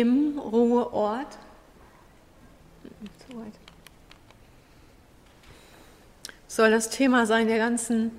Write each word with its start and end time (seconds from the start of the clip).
im 0.00 0.38
Ruheort. 0.38 1.38
Soll 6.48 6.70
das 6.70 6.90
Thema 6.90 7.26
sein 7.26 7.46
der 7.46 7.58
ganzen 7.58 8.10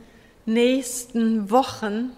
nächsten 0.46 1.49
Wochen, 1.51 2.11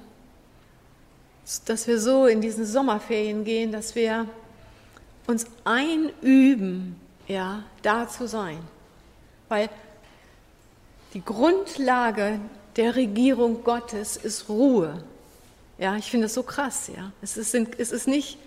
dass 1.66 1.88
wir 1.88 2.00
so 2.00 2.28
in 2.28 2.42
diesen 2.42 2.66
Sommerferien 2.66 3.46
gehen, 3.46 3.72
dass 3.72 3.96
wir 3.96 4.28
uns 5.26 5.46
einüben, 5.64 6.96
ja, 7.28 7.64
da 7.82 8.08
zu 8.08 8.28
sein. 8.28 8.60
Weil 9.50 9.70
die 11.14 11.24
Grundlage 11.24 12.40
der 12.76 12.96
Regierung 12.96 13.64
Gottes 13.64 14.18
ist 14.18 14.50
Ruhe. 14.50 15.04
Ja, 15.78 15.96
ich 15.96 16.10
finde 16.10 16.26
das 16.26 16.34
so 16.34 16.44
krass, 16.44 16.90
ja. 16.96 17.12
Es 17.22 17.38
ist, 17.38 17.54
es 17.56 17.92
ist 17.92 18.08
nicht 18.08 18.38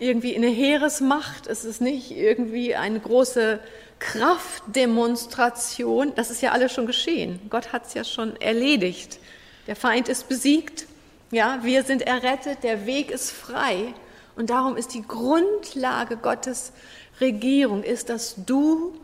irgendwie 0.00 0.34
eine 0.34 0.48
Heeresmacht, 0.48 1.46
es 1.46 1.64
ist 1.64 1.80
nicht 1.80 2.10
irgendwie 2.10 2.74
eine 2.74 2.98
große 2.98 3.60
Kraftdemonstration. 3.98 6.12
Das 6.16 6.30
ist 6.30 6.42
ja 6.42 6.50
alles 6.52 6.72
schon 6.72 6.86
geschehen. 6.86 7.38
Gott 7.50 7.72
hat 7.72 7.86
es 7.86 7.94
ja 7.94 8.04
schon 8.04 8.34
erledigt. 8.40 9.18
Der 9.66 9.76
Feind 9.76 10.08
ist 10.08 10.28
besiegt. 10.28 10.86
Ja, 11.30 11.60
wir 11.62 11.84
sind 11.84 12.02
errettet. 12.02 12.64
Der 12.64 12.86
Weg 12.86 13.10
ist 13.10 13.30
frei. 13.30 13.94
Und 14.36 14.50
darum 14.50 14.76
ist 14.76 14.94
die 14.94 15.06
Grundlage 15.06 16.16
Gottes 16.16 16.72
Regierung, 17.20 17.82
ist, 17.82 18.08
dass 18.08 18.36
du 18.46 18.94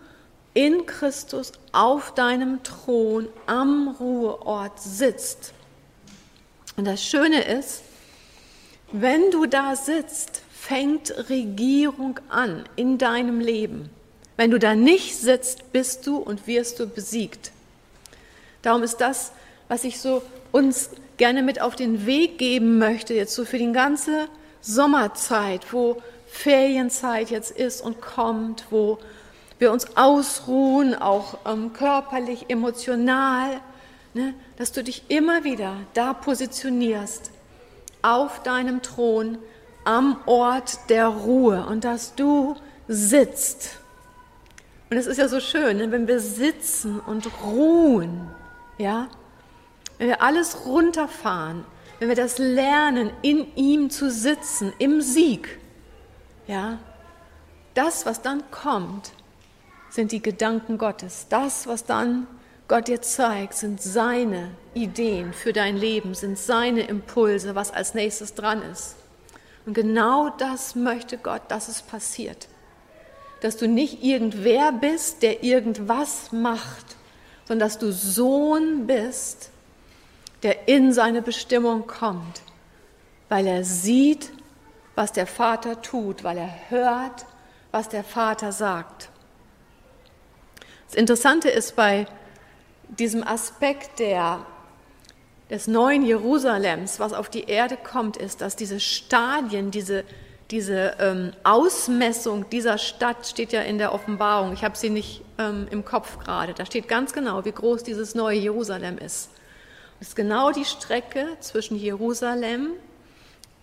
in 0.54 0.86
Christus 0.86 1.52
auf 1.72 2.14
deinem 2.14 2.62
Thron 2.62 3.28
am 3.44 3.94
Ruheort 4.00 4.80
sitzt. 4.80 5.52
Und 6.78 6.86
das 6.86 7.04
Schöne 7.04 7.42
ist, 7.42 7.82
wenn 8.92 9.30
du 9.30 9.44
da 9.44 9.76
sitzt, 9.76 10.40
fängt 10.66 11.30
Regierung 11.30 12.18
an 12.28 12.64
in 12.74 12.98
deinem 12.98 13.38
Leben. 13.38 13.88
Wenn 14.36 14.50
du 14.50 14.58
da 14.58 14.74
nicht 14.74 15.16
sitzt, 15.16 15.72
bist 15.72 16.06
du 16.06 16.16
und 16.16 16.48
wirst 16.48 16.80
du 16.80 16.88
besiegt. 16.88 17.52
Darum 18.62 18.82
ist 18.82 18.96
das, 18.96 19.30
was 19.68 19.84
ich 19.84 20.00
so 20.00 20.22
uns 20.50 20.90
gerne 21.18 21.44
mit 21.44 21.60
auf 21.60 21.76
den 21.76 22.04
Weg 22.04 22.38
geben 22.38 22.78
möchte, 22.78 23.14
jetzt 23.14 23.34
so 23.34 23.44
für 23.44 23.58
die 23.58 23.70
ganze 23.70 24.26
Sommerzeit, 24.60 25.72
wo 25.72 26.02
Ferienzeit 26.26 27.30
jetzt 27.30 27.52
ist 27.52 27.80
und 27.80 28.00
kommt, 28.00 28.66
wo 28.70 28.98
wir 29.60 29.70
uns 29.70 29.96
ausruhen, 29.96 30.96
auch 30.96 31.38
ähm, 31.46 31.72
körperlich, 31.74 32.46
emotional, 32.48 33.60
ne, 34.14 34.34
dass 34.56 34.72
du 34.72 34.82
dich 34.82 35.04
immer 35.08 35.44
wieder 35.44 35.76
da 35.94 36.12
positionierst, 36.12 37.30
auf 38.02 38.42
deinem 38.42 38.82
Thron, 38.82 39.38
am 39.86 40.18
Ort 40.26 40.90
der 40.90 41.06
Ruhe 41.06 41.64
und 41.66 41.84
dass 41.84 42.14
du 42.14 42.56
sitzt. 42.88 43.78
Und 44.90 44.96
es 44.96 45.06
ist 45.06 45.18
ja 45.18 45.28
so 45.28 45.40
schön, 45.40 45.78
ne, 45.78 45.90
wenn 45.90 46.06
wir 46.06 46.20
sitzen 46.20 47.00
und 47.00 47.28
ruhen, 47.42 48.28
ja, 48.78 49.08
wenn 49.98 50.08
wir 50.08 50.22
alles 50.22 50.66
runterfahren, 50.66 51.64
wenn 51.98 52.08
wir 52.08 52.16
das 52.16 52.38
lernen, 52.38 53.10
in 53.22 53.54
ihm 53.56 53.90
zu 53.90 54.10
sitzen, 54.10 54.72
im 54.78 55.00
Sieg, 55.00 55.58
ja, 56.46 56.78
das, 57.74 58.06
was 58.06 58.22
dann 58.22 58.42
kommt, 58.50 59.12
sind 59.90 60.12
die 60.12 60.22
Gedanken 60.22 60.78
Gottes. 60.78 61.26
Das, 61.28 61.66
was 61.66 61.84
dann 61.84 62.26
Gott 62.68 62.88
dir 62.88 63.00
zeigt, 63.00 63.54
sind 63.54 63.80
seine 63.80 64.50
Ideen 64.74 65.32
für 65.32 65.52
dein 65.52 65.76
Leben, 65.76 66.14
sind 66.14 66.38
seine 66.38 66.82
Impulse, 66.82 67.54
was 67.54 67.72
als 67.72 67.94
nächstes 67.94 68.34
dran 68.34 68.62
ist. 68.62 68.96
Und 69.66 69.74
genau 69.74 70.30
das 70.30 70.76
möchte 70.76 71.18
Gott, 71.18 71.42
dass 71.48 71.68
es 71.68 71.82
passiert. 71.82 72.48
Dass 73.40 73.56
du 73.56 73.66
nicht 73.68 74.02
irgendwer 74.02 74.72
bist, 74.72 75.22
der 75.22 75.42
irgendwas 75.42 76.32
macht, 76.32 76.96
sondern 77.46 77.68
dass 77.68 77.78
du 77.78 77.92
Sohn 77.92 78.86
bist, 78.86 79.50
der 80.42 80.68
in 80.68 80.92
seine 80.92 81.20
Bestimmung 81.20 81.86
kommt, 81.86 82.42
weil 83.28 83.46
er 83.46 83.64
sieht, 83.64 84.30
was 84.94 85.12
der 85.12 85.26
Vater 85.26 85.82
tut, 85.82 86.22
weil 86.22 86.38
er 86.38 86.70
hört, 86.70 87.26
was 87.72 87.88
der 87.88 88.04
Vater 88.04 88.52
sagt. 88.52 89.10
Das 90.86 90.94
Interessante 90.94 91.48
ist 91.48 91.74
bei 91.74 92.06
diesem 92.88 93.26
Aspekt 93.26 93.98
der, 93.98 94.46
des 95.50 95.68
neuen 95.68 96.04
Jerusalems, 96.04 96.98
was 96.98 97.12
auf 97.12 97.28
die 97.28 97.44
Erde 97.44 97.76
kommt, 97.76 98.16
ist, 98.16 98.40
dass 98.40 98.56
diese 98.56 98.80
Stadien, 98.80 99.70
diese, 99.70 100.04
diese 100.50 100.96
ähm, 100.98 101.32
Ausmessung 101.44 102.48
dieser 102.50 102.78
Stadt 102.78 103.26
steht 103.26 103.52
ja 103.52 103.62
in 103.62 103.78
der 103.78 103.92
Offenbarung. 103.92 104.52
Ich 104.52 104.64
habe 104.64 104.76
sie 104.76 104.90
nicht 104.90 105.22
ähm, 105.38 105.68
im 105.70 105.84
Kopf 105.84 106.18
gerade. 106.18 106.52
Da 106.52 106.66
steht 106.66 106.88
ganz 106.88 107.12
genau, 107.12 107.44
wie 107.44 107.52
groß 107.52 107.84
dieses 107.84 108.14
neue 108.14 108.38
Jerusalem 108.38 108.98
ist. 108.98 109.30
Das 109.98 110.08
ist 110.08 110.16
genau 110.16 110.50
die 110.50 110.64
Strecke 110.64 111.26
zwischen 111.40 111.76
Jerusalem 111.76 112.70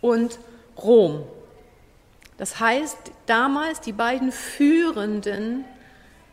und 0.02 0.40
Rom. 0.82 1.24
Das 2.38 2.60
heißt, 2.60 2.98
damals 3.26 3.82
die 3.82 3.92
beiden 3.92 4.32
führenden 4.32 5.66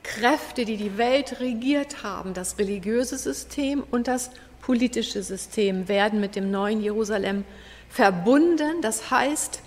Kräfte, 0.03 0.65
die 0.65 0.77
die 0.77 0.97
Welt 0.97 1.41
regiert 1.41 2.03
haben, 2.03 2.33
das 2.33 2.59
religiöse 2.59 3.19
System 3.19 3.83
und 3.91 4.09
das 4.09 4.31
politische 4.63 5.23
System, 5.23 5.89
werden 5.89 6.21
mit 6.21 6.37
dem 6.37 6.51
neuen 6.51 6.81
Jerusalem 6.81 7.45
verbunden. 7.89 8.81
Das 8.83 9.11
heißt, 9.11 9.63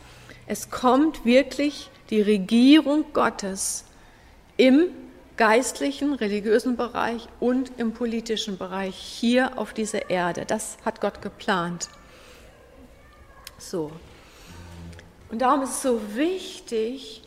es 0.48 0.70
kommt 0.70 1.26
wirklich 1.26 1.90
die 2.10 2.22
Regierung 2.22 3.06
Gottes 3.14 3.86
im 4.58 4.88
geistlichen, 5.38 6.14
religiösen 6.14 6.78
Bereich 6.78 7.28
und 7.40 7.72
im 7.78 7.94
politischen 7.94 8.58
Bereich 8.58 8.96
hier 8.96 9.58
auf 9.58 9.74
dieser 9.74 10.10
Erde. 10.10 10.46
Das 10.46 10.78
hat 10.86 11.02
Gott 11.02 11.22
geplant. 11.22 11.90
So. 13.58 13.92
Und 15.32 15.42
darum 15.42 15.64
ist 15.64 15.72
es 15.72 15.82
so 15.82 16.00
wichtig, 16.16 17.24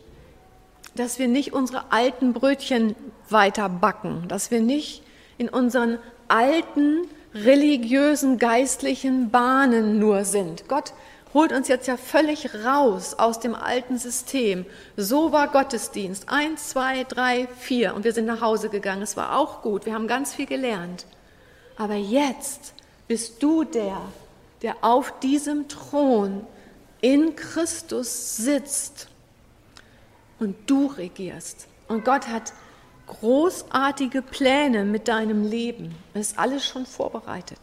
dass 0.95 1.19
wir 1.19 1.29
nicht 1.29 1.53
unsere 1.53 1.91
alten 1.91 2.33
Brötchen 2.33 2.95
weiter 3.29 3.69
backen, 3.69 4.29
dass 4.29 4.51
wir 4.51 4.61
nicht 4.61 5.03
in 5.39 5.49
unseren 5.49 5.99
alten 6.29 7.09
religiösen, 7.45 8.39
geistlichen 8.39 9.31
Bahnen 9.31 9.99
nur 9.99 10.25
sind. 10.25 10.69
Gott 10.69 10.93
holt 11.35 11.53
uns 11.53 11.69
jetzt 11.69 11.87
ja 11.87 11.97
völlig 11.97 12.65
raus 12.65 13.15
aus 13.15 13.41
dem 13.41 13.55
alten 13.55 13.99
System. 13.99 14.65
So 14.97 15.33
war 15.33 15.49
Gottesdienst. 15.49 16.29
Eins, 16.29 16.71
zwei, 16.71 17.05
drei, 17.05 17.47
vier. 17.59 17.95
Und 17.95 18.05
wir 18.05 18.13
sind 18.13 18.27
nach 18.27 18.41
Hause 18.41 18.71
gegangen. 18.71 19.03
Es 19.03 19.17
war 19.17 19.39
auch 19.39 19.61
gut. 19.63 19.85
Wir 19.85 19.95
haben 19.95 20.09
ganz 20.09 20.35
viel 20.35 20.47
gelernt. 20.47 21.07
Aber 21.77 21.95
jetzt 21.95 22.73
bist 23.07 23.43
du 23.43 23.65
der, 23.65 24.01
der 24.63 24.77
auf 24.81 25.19
diesem 25.21 25.69
Thron 25.69 26.47
in 27.01 27.37
Christus 27.37 28.37
sitzt 28.37 29.09
und 30.39 30.57
du 30.67 30.87
regierst. 30.87 31.69
Und 31.89 32.05
Gott 32.05 32.29
hat 32.29 32.53
großartige 33.07 34.23
Pläne 34.23 34.85
mit 34.85 35.09
deinem 35.09 35.45
Leben. 35.49 35.95
Es 36.15 36.33
ist 36.33 36.39
alles 36.39 36.65
schon 36.65 36.87
vorbereitet. 36.87 37.59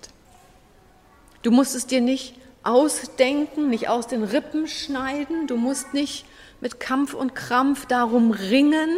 Du 1.41 1.51
musst 1.51 1.75
es 1.75 1.85
dir 1.85 2.01
nicht 2.01 2.35
ausdenken, 2.63 3.69
nicht 3.69 3.89
aus 3.89 4.07
den 4.07 4.23
Rippen 4.23 4.67
schneiden, 4.67 5.47
du 5.47 5.57
musst 5.57 5.93
nicht 5.93 6.25
mit 6.61 6.79
Kampf 6.79 7.13
und 7.13 7.35
Krampf 7.35 7.85
darum 7.85 8.31
ringen. 8.31 8.89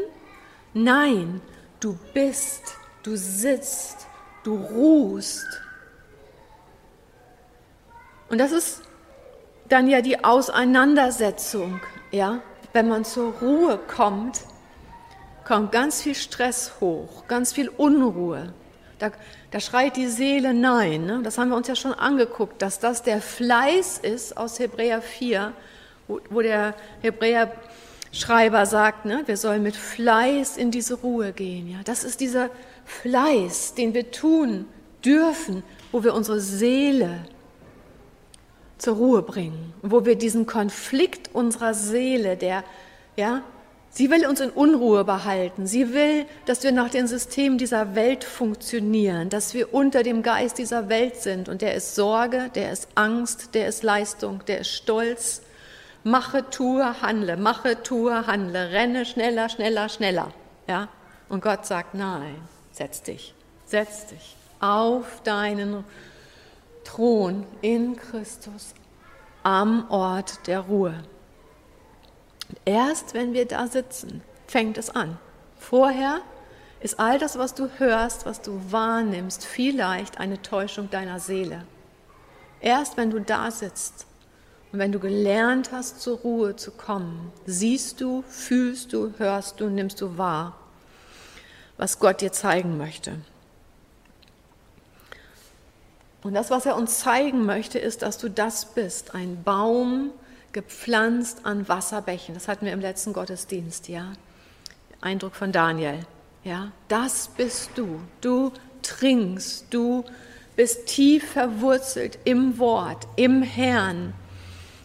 Nein, 0.73 1.41
du 1.79 1.97
bist, 2.13 2.75
du 3.01 3.15
sitzt, 3.15 4.05
du 4.43 4.55
ruhst. 4.55 5.45
Und 8.29 8.37
das 8.37 8.51
ist 8.51 8.81
dann 9.69 9.87
ja 9.87 10.01
die 10.01 10.23
Auseinandersetzung, 10.23 11.81
ja, 12.11 12.41
wenn 12.73 12.87
man 12.87 13.03
zur 13.03 13.33
Ruhe 13.41 13.79
kommt, 13.79 14.41
kommt 15.45 15.71
ganz 15.71 16.01
viel 16.01 16.15
Stress 16.15 16.73
hoch, 16.81 17.27
ganz 17.27 17.53
viel 17.53 17.69
Unruhe. 17.69 18.53
Da, 18.99 19.11
da 19.51 19.59
schreit 19.59 19.95
die 19.95 20.07
Seele 20.07 20.53
Nein. 20.53 21.05
Ne? 21.05 21.21
Das 21.23 21.37
haben 21.37 21.49
wir 21.49 21.55
uns 21.55 21.67
ja 21.67 21.75
schon 21.75 21.93
angeguckt, 21.93 22.61
dass 22.61 22.79
das 22.79 23.03
der 23.03 23.21
Fleiß 23.21 23.99
ist 23.99 24.35
aus 24.37 24.59
Hebräer 24.59 25.01
4, 25.01 25.53
wo, 26.07 26.19
wo 26.29 26.41
der 26.41 26.73
Hebräer-Schreiber 27.01 28.65
sagt, 28.65 29.05
ne? 29.05 29.23
wir 29.25 29.37
sollen 29.37 29.63
mit 29.63 29.75
Fleiß 29.75 30.57
in 30.57 30.71
diese 30.71 30.95
Ruhe 30.95 31.31
gehen. 31.31 31.69
Ja? 31.69 31.77
Das 31.83 32.03
ist 32.03 32.21
dieser 32.21 32.49
Fleiß, 32.85 33.75
den 33.75 33.93
wir 33.93 34.11
tun 34.11 34.65
dürfen, 35.03 35.63
wo 35.91 36.03
wir 36.03 36.13
unsere 36.13 36.39
Seele 36.39 37.25
zur 38.77 38.95
Ruhe 38.95 39.21
bringen, 39.21 39.73
wo 39.81 40.05
wir 40.05 40.15
diesen 40.15 40.45
Konflikt 40.45 41.29
unserer 41.33 41.73
Seele, 41.73 42.37
der, 42.37 42.63
ja, 43.15 43.43
sie 43.95 44.11
will 44.11 44.27
uns 44.27 44.41
in 44.41 44.49
Unruhe 44.49 45.05
behalten, 45.05 45.65
sie 45.67 45.93
will, 45.93 46.25
dass 46.45 46.63
wir 46.63 46.73
nach 46.73 46.89
dem 46.89 47.07
System 47.07 47.57
dieser 47.57 47.95
Welt 47.95 48.25
funktionieren, 48.25 49.29
dass 49.29 49.53
wir 49.53 49.73
unter 49.73 50.03
dem 50.03 50.21
Geist 50.21 50.57
dieser 50.57 50.89
Welt 50.89 51.15
sind 51.15 51.47
und 51.47 51.61
der 51.61 51.75
ist 51.75 51.95
Sorge, 51.95 52.51
der 52.55 52.71
ist 52.73 52.89
Angst, 52.95 53.55
der 53.55 53.67
ist 53.67 53.83
Leistung, 53.83 54.41
der 54.47 54.59
ist 54.59 54.71
Stolz, 54.71 55.41
mache, 56.03 56.49
tue, 56.49 57.01
handle, 57.01 57.37
mache, 57.37 57.81
tue, 57.83 58.27
handle, 58.27 58.71
renne 58.71 59.05
schneller, 59.05 59.47
schneller, 59.47 59.87
schneller. 59.87 60.33
Ja? 60.67 60.89
Und 61.29 61.41
Gott 61.41 61.65
sagt, 61.65 61.95
nein, 61.95 62.35
setz 62.71 63.01
dich, 63.01 63.33
setz 63.65 64.07
dich 64.07 64.35
auf 64.59 65.21
deinen 65.23 65.85
Thron 66.83 67.45
in 67.61 67.95
Christus 67.95 68.73
am 69.43 69.89
Ort 69.89 70.47
der 70.47 70.59
Ruhe. 70.59 70.95
Erst 72.65 73.13
wenn 73.13 73.33
wir 73.33 73.45
da 73.45 73.67
sitzen, 73.67 74.21
fängt 74.47 74.77
es 74.77 74.89
an. 74.89 75.17
Vorher 75.57 76.21
ist 76.79 76.99
all 76.99 77.17
das, 77.17 77.37
was 77.37 77.55
du 77.55 77.69
hörst, 77.77 78.25
was 78.25 78.41
du 78.41 78.61
wahrnimmst, 78.69 79.45
vielleicht 79.45 80.19
eine 80.19 80.41
Täuschung 80.41 80.89
deiner 80.89 81.19
Seele. 81.19 81.65
Erst 82.61 82.97
wenn 82.97 83.09
du 83.09 83.19
da 83.19 83.51
sitzt 83.51 84.05
und 84.71 84.79
wenn 84.79 84.91
du 84.91 84.99
gelernt 84.99 85.71
hast, 85.71 86.01
zur 86.01 86.19
Ruhe 86.19 86.55
zu 86.55 86.71
kommen, 86.71 87.31
siehst 87.45 88.01
du, 88.01 88.23
fühlst 88.27 88.93
du, 88.93 89.13
hörst 89.17 89.59
du, 89.59 89.69
nimmst 89.69 90.01
du 90.01 90.17
wahr, 90.17 90.57
was 91.77 91.99
Gott 91.99 92.21
dir 92.21 92.31
zeigen 92.31 92.77
möchte. 92.77 93.13
Und 96.23 96.33
das, 96.33 96.49
was 96.49 96.65
er 96.65 96.75
uns 96.75 96.99
zeigen 96.99 97.45
möchte, 97.45 97.77
ist, 97.77 98.01
dass 98.01 98.17
du 98.17 98.29
das 98.29 98.65
bist, 98.65 99.13
ein 99.13 99.43
Baum 99.43 100.09
gepflanzt 100.55 101.41
an 101.43 101.67
Wasserbächen. 101.67 102.33
Das 102.33 102.47
hatten 102.47 102.65
wir 102.65 102.71
im 102.71 102.79
letzten 102.79 103.11
Gottesdienst, 103.11 103.89
ja. 103.89 104.13
Eindruck 105.01 105.35
von 105.35 105.51
Daniel. 105.51 105.99
Ja, 106.45 106.71
das 106.87 107.27
bist 107.27 107.71
du. 107.75 107.99
Du 108.21 108.53
trinkst, 108.81 109.65
du 109.69 110.05
bist 110.55 110.85
tief 110.85 111.29
verwurzelt 111.33 112.17
im 112.23 112.57
Wort, 112.57 113.05
im 113.17 113.41
Herrn, 113.41 114.13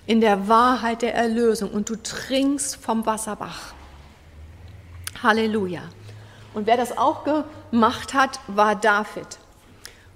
in 0.06 0.20
der 0.20 0.49
Wahrheit 0.49 1.02
der 1.02 1.14
Erlösung 1.14 1.70
und 1.70 1.88
du 1.88 1.94
trinkst 1.94 2.75
vom 2.75 3.06
Wasserbach. 3.06 3.73
Halleluja. 5.23 5.82
Und 6.52 6.66
wer 6.66 6.78
das 6.78 6.99
auch 6.99 7.23
gemacht 7.70 8.12
hat, 8.12 8.40
war 8.49 8.75
David. 8.75 9.38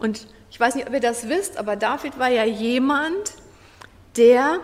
Und 0.01 0.27
ich 0.51 0.59
weiß 0.59 0.75
nicht, 0.75 0.89
ob 0.89 0.95
ihr 0.95 1.01
das 1.01 1.29
wisst, 1.29 1.59
aber 1.59 1.77
David 1.77 2.19
war 2.19 2.29
ja 2.29 2.45
jemand, 2.45 3.35
der 4.17 4.59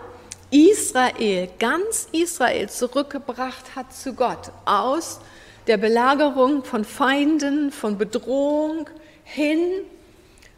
Israel, 0.51 1.49
ganz 1.59 2.07
Israel 2.11 2.69
zurückgebracht 2.69 3.75
hat 3.75 3.93
zu 3.93 4.13
Gott 4.13 4.51
aus 4.65 5.19
der 5.67 5.77
Belagerung 5.77 6.63
von 6.63 6.83
Feinden, 6.83 7.71
von 7.71 7.97
Bedrohung 7.97 8.89
hin 9.23 9.59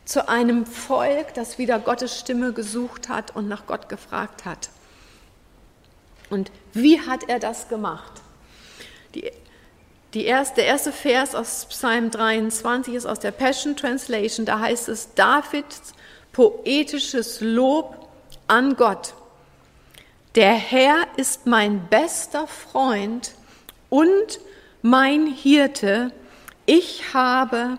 zu 0.05 0.27
einem 0.27 0.65
Volk, 0.65 1.33
das 1.35 1.57
wieder 1.57 1.79
Gottes 1.79 2.19
Stimme 2.19 2.53
gesucht 2.53 3.07
hat 3.07 3.35
und 3.35 3.47
nach 3.47 3.67
Gott 3.67 3.87
gefragt 3.87 4.45
hat. 4.45 4.69
Und 6.29 6.51
wie 6.73 6.99
hat 6.99 7.29
er 7.29 7.39
das 7.39 7.69
gemacht? 7.69 8.13
Die, 9.13 9.29
die 10.13 10.25
erste, 10.25 10.55
der 10.55 10.65
erste 10.65 10.91
Vers 10.91 11.35
aus 11.35 11.65
Psalm 11.69 12.09
23 12.09 12.95
ist 12.95 13.05
aus 13.05 13.19
der 13.19 13.31
Passion 13.31 13.75
Translation. 13.75 14.45
Da 14.45 14.59
heißt 14.59 14.89
es 14.89 15.13
Davids 15.13 15.93
poetisches 16.31 17.41
Lob 17.41 18.07
an 18.47 18.75
Gott. 18.75 19.13
Der 20.35 20.53
Herr 20.53 21.07
ist 21.15 21.45
mein 21.45 21.87
bester 21.87 22.47
Freund 22.47 23.33
und 23.89 24.39
mein 24.81 25.27
Hirte. 25.27 26.11
Ich 26.65 27.13
habe 27.13 27.77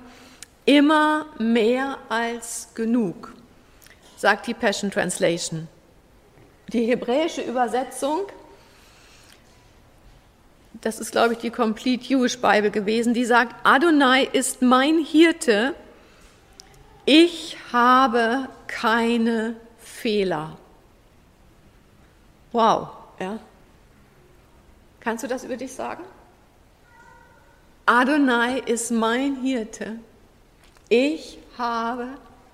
immer 0.64 1.26
mehr 1.38 1.98
als 2.08 2.68
genug, 2.74 3.34
sagt 4.16 4.46
die 4.46 4.54
Passion 4.54 4.90
Translation. 4.90 5.68
Die 6.68 6.84
hebräische 6.84 7.42
Übersetzung 7.42 8.26
das 10.84 10.98
ist, 10.98 11.12
glaube 11.12 11.34
ich, 11.34 11.38
die 11.38 11.50
Complete 11.50 12.04
Jewish 12.04 12.38
Bible 12.38 12.70
gewesen, 12.70 13.14
die 13.14 13.24
sagt, 13.24 13.54
Adonai 13.64 14.28
ist 14.32 14.60
mein 14.60 14.98
Hirte, 14.98 15.74
ich 17.06 17.56
habe 17.72 18.48
keine 18.66 19.56
Fehler. 19.78 20.58
Wow, 22.54 22.90
ja. 23.18 23.40
Kannst 25.00 25.24
du 25.24 25.28
das 25.28 25.42
über 25.42 25.56
dich 25.56 25.72
sagen? 25.72 26.04
Adonai 27.84 28.60
ist 28.60 28.92
mein 28.92 29.42
Hirte, 29.42 29.98
ich 30.88 31.40
habe 31.58 32.10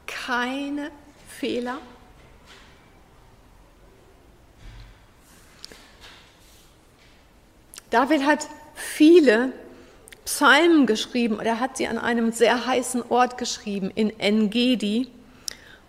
keine 0.07 0.91
Fehler. 1.29 1.77
David 7.91 8.25
hat 8.25 8.49
viele 8.75 9.53
Psalmen 10.25 10.87
geschrieben 10.87 11.39
oder 11.39 11.61
hat 11.61 11.77
sie 11.77 11.87
an 11.87 11.99
einem 11.99 12.33
sehr 12.33 12.65
heißen 12.65 13.03
Ort 13.11 13.37
geschrieben, 13.37 13.91
in 13.95 14.19
Engedi. 14.19 15.11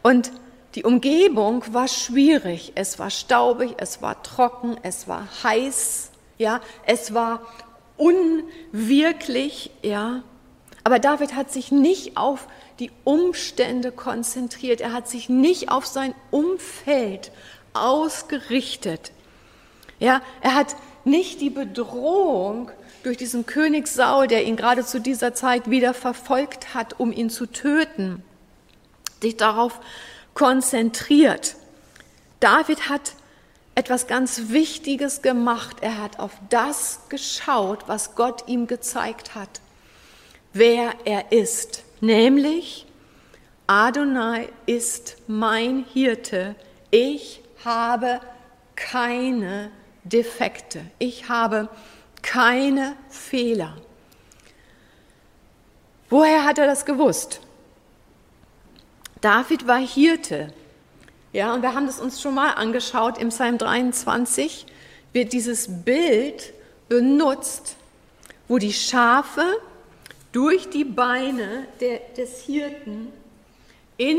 Und 0.03 0.33
die 0.75 0.83
Umgebung 0.83 1.63
war 1.73 1.88
schwierig. 1.88 2.71
Es 2.75 2.97
war 2.97 3.09
staubig, 3.09 3.75
es 3.77 4.01
war 4.01 4.23
trocken, 4.23 4.77
es 4.83 5.07
war 5.07 5.27
heiß, 5.44 6.12
ja, 6.38 6.62
es 6.85 7.13
war 7.13 7.41
unwirklich, 7.97 9.71
ja. 9.81 10.23
Aber 10.83 10.97
David 10.97 11.35
hat 11.35 11.51
sich 11.51 11.71
nicht 11.71 12.18
auf 12.18 12.47
die 12.79 12.91
Umstände 13.03 13.91
konzentriert. 13.91 14.81
Er 14.81 14.94
hat 14.94 15.07
sich 15.07 15.29
nicht 15.29 15.69
auf 15.69 15.85
sein 15.85 16.15
Umfeld 16.31 17.31
ausgerichtet. 17.74 19.12
Ja, 20.00 20.21
er 20.41 20.56
hat 20.56 20.75
nicht 21.03 21.41
die 21.41 21.51
Bedrohung 21.51 22.71
durch 23.03 23.17
diesen 23.17 23.45
König 23.45 23.88
Saul, 23.88 24.27
der 24.27 24.45
ihn 24.45 24.56
gerade 24.56 24.83
zu 24.83 25.00
dieser 25.00 25.33
Zeit 25.33 25.69
wieder 25.69 25.94
verfolgt 25.94 26.74
hat, 26.74 27.00
um 27.00 27.12
ihn 27.12 27.29
zu 27.29 27.45
töten, 27.45 28.24
sich 29.21 29.38
darauf 29.38 29.79
konzentriert. 30.33 31.55
David 32.39 32.89
hat 32.89 33.13
etwas 33.75 34.07
ganz 34.07 34.49
Wichtiges 34.49 35.21
gemacht. 35.21 35.77
Er 35.81 35.97
hat 35.97 36.19
auf 36.19 36.31
das 36.49 37.01
geschaut, 37.09 37.87
was 37.87 38.15
Gott 38.15 38.47
ihm 38.47 38.67
gezeigt 38.67 39.35
hat, 39.35 39.61
wer 40.53 40.93
er 41.05 41.31
ist, 41.31 41.83
nämlich 42.01 42.85
Adonai 43.67 44.49
ist 44.65 45.15
mein 45.27 45.85
Hirte. 45.93 46.55
Ich 46.89 47.41
habe 47.63 48.19
keine 48.75 49.71
Defekte. 50.03 50.81
Ich 50.99 51.29
habe 51.29 51.69
keine 52.21 52.97
Fehler. 53.09 53.77
Woher 56.09 56.43
hat 56.43 56.57
er 56.57 56.65
das 56.65 56.83
gewusst? 56.83 57.39
David 59.21 59.67
war 59.67 59.79
Hirte. 59.79 60.51
Ja, 61.31 61.53
und 61.53 61.61
wir 61.61 61.73
haben 61.73 61.85
das 61.85 61.99
uns 61.99 62.21
schon 62.21 62.35
mal 62.35 62.51
angeschaut. 62.51 63.17
Im 63.17 63.29
Psalm 63.29 63.57
23 63.57 64.65
wird 65.13 65.31
dieses 65.31 65.67
Bild 65.85 66.53
benutzt, 66.89 67.77
wo 68.47 68.57
die 68.57 68.73
Schafe 68.73 69.43
durch 70.31 70.69
die 70.69 70.83
Beine 70.83 71.67
der, 71.79 71.99
des 72.17 72.41
Hirten 72.41 73.07
in 73.97 74.17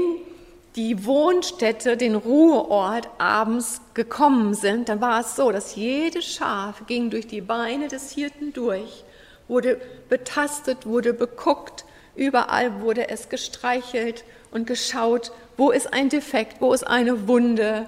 die 0.77 1.05
Wohnstätte, 1.05 1.97
den 1.97 2.15
Ruheort 2.15 3.09
abends 3.19 3.83
gekommen 3.95 4.55
sind, 4.55 4.89
dann 4.89 5.01
war 5.01 5.21
es 5.21 5.37
so, 5.37 5.53
dass 5.53 5.77
jedes 5.77 6.25
Schaf 6.25 6.87
ging 6.87 7.11
durch 7.11 7.27
die 7.27 7.43
Beine 7.43 7.89
des 7.89 8.13
Hirten 8.13 8.53
durch, 8.55 9.05
wurde 9.49 9.81
betastet, 10.09 10.87
wurde 10.87 11.13
beguckt, 11.13 11.85
überall 12.15 12.81
wurde 12.81 13.09
es 13.09 13.29
gestreichelt 13.29 14.25
und 14.51 14.67
geschaut, 14.67 15.33
wo 15.57 15.71
ist 15.71 15.93
ein 15.93 16.09
Defekt, 16.09 16.61
wo 16.61 16.73
ist 16.73 16.87
eine 16.87 17.27
Wunde. 17.29 17.87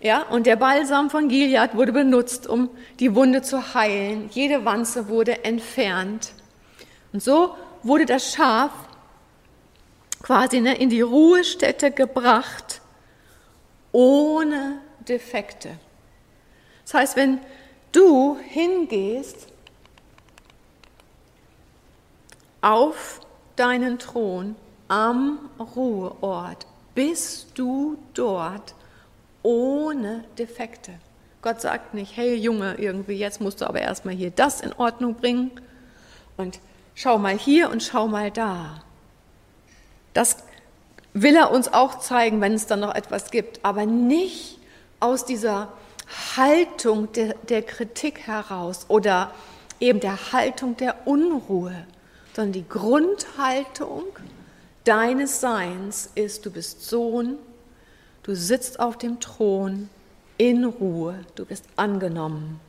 Ja, 0.00 0.22
und 0.22 0.46
der 0.46 0.56
Balsam 0.56 1.10
von 1.10 1.28
Gilead 1.28 1.74
wurde 1.74 1.92
benutzt, 1.92 2.46
um 2.46 2.70
die 2.98 3.14
Wunde 3.14 3.42
zu 3.42 3.74
heilen. 3.74 4.30
Jede 4.32 4.64
Wanze 4.64 5.08
wurde 5.08 5.44
entfernt. 5.44 6.32
Und 7.12 7.22
so 7.22 7.54
wurde 7.82 8.06
das 8.06 8.32
Schaf 8.32 8.70
quasi 10.22 10.60
ne, 10.60 10.76
in 10.76 10.90
die 10.90 11.00
Ruhestätte 11.00 11.90
gebracht, 11.90 12.80
ohne 13.92 14.80
Defekte. 15.00 15.70
Das 16.84 16.94
heißt, 16.94 17.16
wenn 17.16 17.40
du 17.92 18.38
hingehst 18.48 19.48
auf 22.60 23.20
deinen 23.60 23.98
Thron 23.98 24.56
am 24.88 25.38
Ruheort, 25.58 26.66
bist 26.94 27.48
du 27.54 27.98
dort 28.14 28.74
ohne 29.42 30.24
Defekte. 30.38 30.92
Gott 31.42 31.60
sagt 31.60 31.92
nicht, 31.92 32.16
hey 32.16 32.34
Junge, 32.34 32.76
irgendwie 32.78 33.16
jetzt 33.16 33.40
musst 33.40 33.60
du 33.60 33.66
aber 33.66 33.80
erstmal 33.80 34.14
hier 34.14 34.30
das 34.30 34.62
in 34.62 34.72
Ordnung 34.72 35.14
bringen 35.14 35.50
und 36.38 36.58
schau 36.94 37.18
mal 37.18 37.36
hier 37.36 37.70
und 37.70 37.82
schau 37.82 38.08
mal 38.08 38.30
da. 38.30 38.82
Das 40.14 40.38
will 41.12 41.36
er 41.36 41.50
uns 41.50 41.70
auch 41.70 41.98
zeigen, 41.98 42.40
wenn 42.40 42.54
es 42.54 42.66
dann 42.66 42.80
noch 42.80 42.94
etwas 42.94 43.30
gibt, 43.30 43.62
aber 43.62 43.84
nicht 43.84 44.58
aus 45.00 45.26
dieser 45.26 45.68
Haltung 46.36 47.12
der, 47.12 47.34
der 47.48 47.62
Kritik 47.62 48.26
heraus 48.26 48.86
oder 48.88 49.32
eben 49.80 50.00
der 50.00 50.32
Haltung 50.32 50.78
der 50.78 51.06
Unruhe, 51.06 51.86
sondern 52.34 52.52
die 52.52 52.68
Grundhaltung 52.68 54.04
deines 54.84 55.40
Seins 55.40 56.10
ist, 56.14 56.46
du 56.46 56.50
bist 56.50 56.88
Sohn, 56.88 57.36
du 58.22 58.34
sitzt 58.34 58.80
auf 58.80 58.98
dem 58.98 59.20
Thron 59.20 59.88
in 60.38 60.64
Ruhe, 60.64 61.24
du 61.34 61.44
bist 61.44 61.64
angenommen 61.76 62.60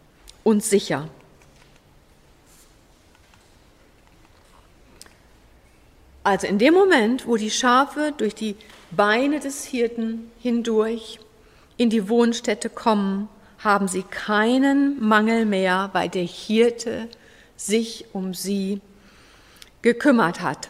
und 0.44 0.64
sicher. 0.64 1.08
Also 6.24 6.48
in 6.48 6.60
dem 6.60 6.74
Moment, 6.74 7.28
wo 7.28 7.36
die 7.36 7.50
Schafe 7.50 8.14
durch 8.16 8.36
die 8.36 8.56
Beine 8.92 9.40
des 9.40 9.66
Hirten 9.66 10.30
hindurch 10.40 11.20
in 11.78 11.90
die 11.90 12.10
Wohnstätte 12.10 12.70
kommen, 12.70 13.28
haben 13.58 13.88
sie 13.88 14.04
keinen 14.04 15.04
Mangel 15.04 15.46
mehr, 15.46 15.90
weil 15.94 16.10
der 16.10 16.24
Hirte 16.24 17.08
sich 17.56 18.06
um 18.14 18.34
sie 18.34 18.82
gekümmert 19.82 20.42
hat. 20.42 20.70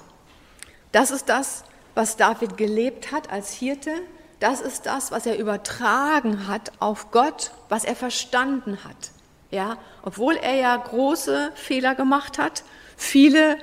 Das 0.92 1.12
ist 1.12 1.30
das, 1.30 1.64
was 1.96 2.18
David 2.18 2.58
gelebt 2.58 3.12
hat 3.12 3.32
als 3.32 3.54
Hirte. 3.54 3.92
Das 4.40 4.62
ist 4.62 4.86
das, 4.86 5.12
was 5.12 5.26
er 5.26 5.38
übertragen 5.38 6.48
hat 6.48 6.72
auf 6.80 7.12
Gott, 7.12 7.52
was 7.70 7.84
er 7.84 7.96
verstanden 7.96 8.84
hat. 8.84 9.12
Ja, 9.52 9.78
obwohl 10.02 10.36
er 10.38 10.56
ja 10.56 10.76
große 10.76 11.52
Fehler 11.56 11.94
gemacht 11.94 12.38
hat, 12.38 12.64
viele 12.96 13.58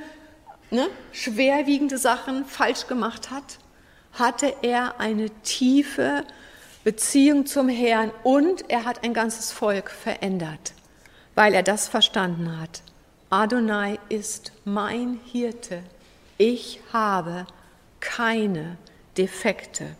ne, 0.70 0.86
schwerwiegende 1.12 1.98
Sachen 1.98 2.44
falsch 2.44 2.86
gemacht 2.86 3.30
hat, 3.30 3.58
hatte 4.12 4.54
er 4.62 5.00
eine 5.00 5.30
tiefe 5.42 6.24
Beziehung 6.84 7.46
zum 7.46 7.68
Herrn 7.68 8.10
und 8.22 8.70
er 8.70 8.84
hat 8.84 9.04
ein 9.04 9.14
ganzes 9.14 9.52
Volk 9.52 9.90
verändert, 9.90 10.72
weil 11.34 11.54
er 11.54 11.62
das 11.62 11.88
verstanden 11.88 12.60
hat. 12.60 12.82
Adonai 13.30 13.98
ist 14.08 14.52
mein 14.64 15.20
Hirte. 15.24 15.82
Ich 16.38 16.80
habe 16.94 17.46
keine 18.00 18.78
Defekte. 19.18 19.96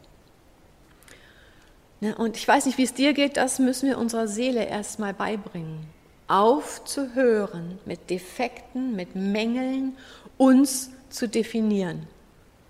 Ne, 2.00 2.16
und 2.16 2.38
ich 2.38 2.48
weiß 2.48 2.64
nicht, 2.64 2.78
wie 2.78 2.84
es 2.84 2.94
dir 2.94 3.12
geht, 3.12 3.36
das 3.36 3.58
müssen 3.58 3.86
wir 3.86 3.98
unserer 3.98 4.28
Seele 4.28 4.64
erstmal 4.64 5.12
beibringen. 5.12 5.86
Aufzuhören 6.26 7.78
mit 7.84 8.08
Defekten, 8.08 8.96
mit 8.96 9.14
Mängeln, 9.14 9.96
uns 10.38 10.90
zu 11.10 11.28
definieren. 11.28 12.06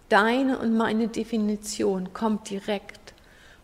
Deine 0.08 0.58
und 0.58 0.76
meine 0.76 1.06
Definition 1.06 2.12
kommt 2.12 2.50
direkt 2.50 3.14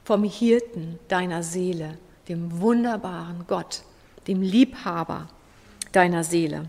vom 0.05 0.23
Hirten 0.23 1.01
deiner 1.09 1.43
Seele, 1.43 1.99
dem 2.29 2.61
wunderbaren 2.61 3.47
Gott, 3.49 3.83
dem 4.29 4.43
Liebhaber 4.43 5.29
deiner 5.91 6.23
Seele. 6.23 6.69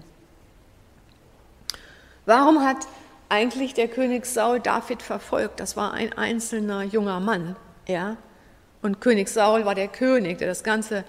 Warum 2.25 2.63
hat 2.63 2.87
eigentlich 3.29 3.73
der 3.73 3.87
König 3.87 4.25
Saul 4.25 4.59
David 4.59 5.01
verfolgt? 5.01 5.59
Das 5.59 5.77
war 5.77 5.93
ein 5.93 6.13
einzelner 6.13 6.83
junger 6.83 7.19
Mann, 7.19 7.55
ja. 7.87 8.17
Und 8.81 9.01
König 9.01 9.29
Saul 9.29 9.65
war 9.65 9.75
der 9.75 9.87
König, 9.87 10.37
der 10.37 10.47
das 10.47 10.63
ganze 10.63 11.03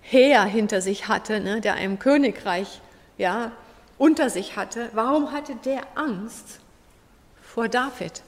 Heer 0.00 0.44
hinter 0.44 0.80
sich 0.80 1.08
hatte, 1.08 1.40
ne, 1.40 1.60
der 1.60 1.74
einem 1.74 1.98
Königreich, 1.98 2.80
ja, 3.16 3.52
unter 3.98 4.30
sich 4.30 4.56
hatte. 4.56 4.90
Warum 4.92 5.32
hatte 5.32 5.54
der 5.64 5.82
Angst 5.94 6.60
vor 7.40 7.68
David? 7.68 8.22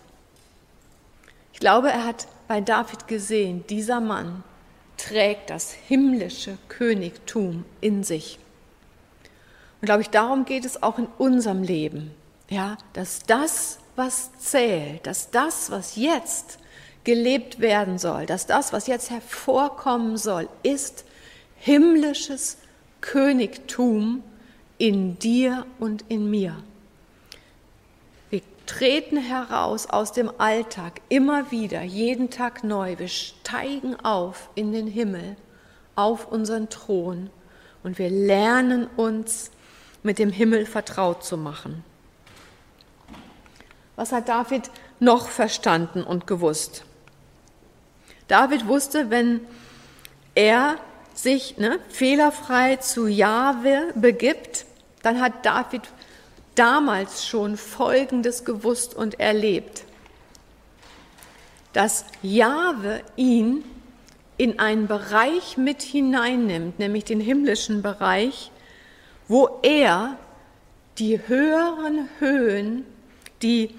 Ich 1.52 1.60
glaube, 1.60 1.90
er 1.90 2.04
hat 2.04 2.26
bei 2.48 2.60
David 2.60 3.08
gesehen, 3.08 3.64
dieser 3.68 4.00
Mann 4.00 4.42
trägt 4.96 5.50
das 5.50 5.72
himmlische 5.72 6.58
Königtum 6.68 7.64
in 7.80 8.04
sich. 8.04 8.38
Und 9.80 9.86
glaube 9.86 10.02
ich, 10.02 10.10
darum 10.10 10.44
geht 10.44 10.64
es 10.64 10.82
auch 10.82 10.98
in 10.98 11.08
unserem 11.18 11.62
Leben, 11.62 12.14
ja, 12.48 12.76
dass 12.92 13.20
das, 13.20 13.78
was 13.96 14.30
zählt, 14.38 15.06
dass 15.06 15.30
das, 15.30 15.70
was 15.70 15.96
jetzt 15.96 16.58
gelebt 17.04 17.60
werden 17.60 17.98
soll, 17.98 18.26
dass 18.26 18.46
das, 18.46 18.72
was 18.72 18.86
jetzt 18.86 19.10
hervorkommen 19.10 20.16
soll, 20.16 20.48
ist 20.62 21.04
himmlisches 21.56 22.58
Königtum 23.00 24.22
in 24.78 25.18
dir 25.18 25.66
und 25.78 26.04
in 26.08 26.30
mir 26.30 26.56
treten 28.66 29.16
heraus 29.16 29.86
aus 29.86 30.12
dem 30.12 30.30
Alltag 30.38 31.00
immer 31.08 31.50
wieder, 31.50 31.82
jeden 31.82 32.30
Tag 32.30 32.64
neu. 32.64 32.98
Wir 32.98 33.08
steigen 33.08 33.96
auf 34.00 34.48
in 34.54 34.72
den 34.72 34.86
Himmel, 34.86 35.36
auf 35.94 36.30
unseren 36.30 36.68
Thron 36.70 37.30
und 37.82 37.98
wir 37.98 38.10
lernen 38.10 38.86
uns 38.96 39.50
mit 40.02 40.18
dem 40.18 40.30
Himmel 40.30 40.66
vertraut 40.66 41.24
zu 41.24 41.36
machen. 41.36 41.84
Was 43.96 44.12
hat 44.12 44.28
David 44.28 44.70
noch 45.00 45.28
verstanden 45.28 46.02
und 46.02 46.26
gewusst? 46.26 46.84
David 48.28 48.66
wusste, 48.66 49.10
wenn 49.10 49.40
er 50.34 50.76
sich 51.14 51.58
ne, 51.58 51.78
fehlerfrei 51.88 52.76
zu 52.76 53.06
Jahwe 53.06 53.92
begibt, 53.94 54.66
dann 55.02 55.20
hat 55.20 55.44
David 55.46 55.82
damals 56.54 57.26
schon 57.26 57.56
Folgendes 57.56 58.44
gewusst 58.44 58.94
und 58.94 59.20
erlebt, 59.20 59.84
dass 61.72 62.04
Jahwe 62.22 63.02
ihn 63.16 63.64
in 64.36 64.58
einen 64.58 64.88
Bereich 64.88 65.56
mit 65.56 65.82
hineinnimmt, 65.82 66.78
nämlich 66.78 67.04
den 67.04 67.20
himmlischen 67.20 67.82
Bereich, 67.82 68.50
wo 69.28 69.60
er 69.62 70.16
die 70.98 71.20
höheren 71.26 72.08
Höhen, 72.18 72.84
die 73.42 73.74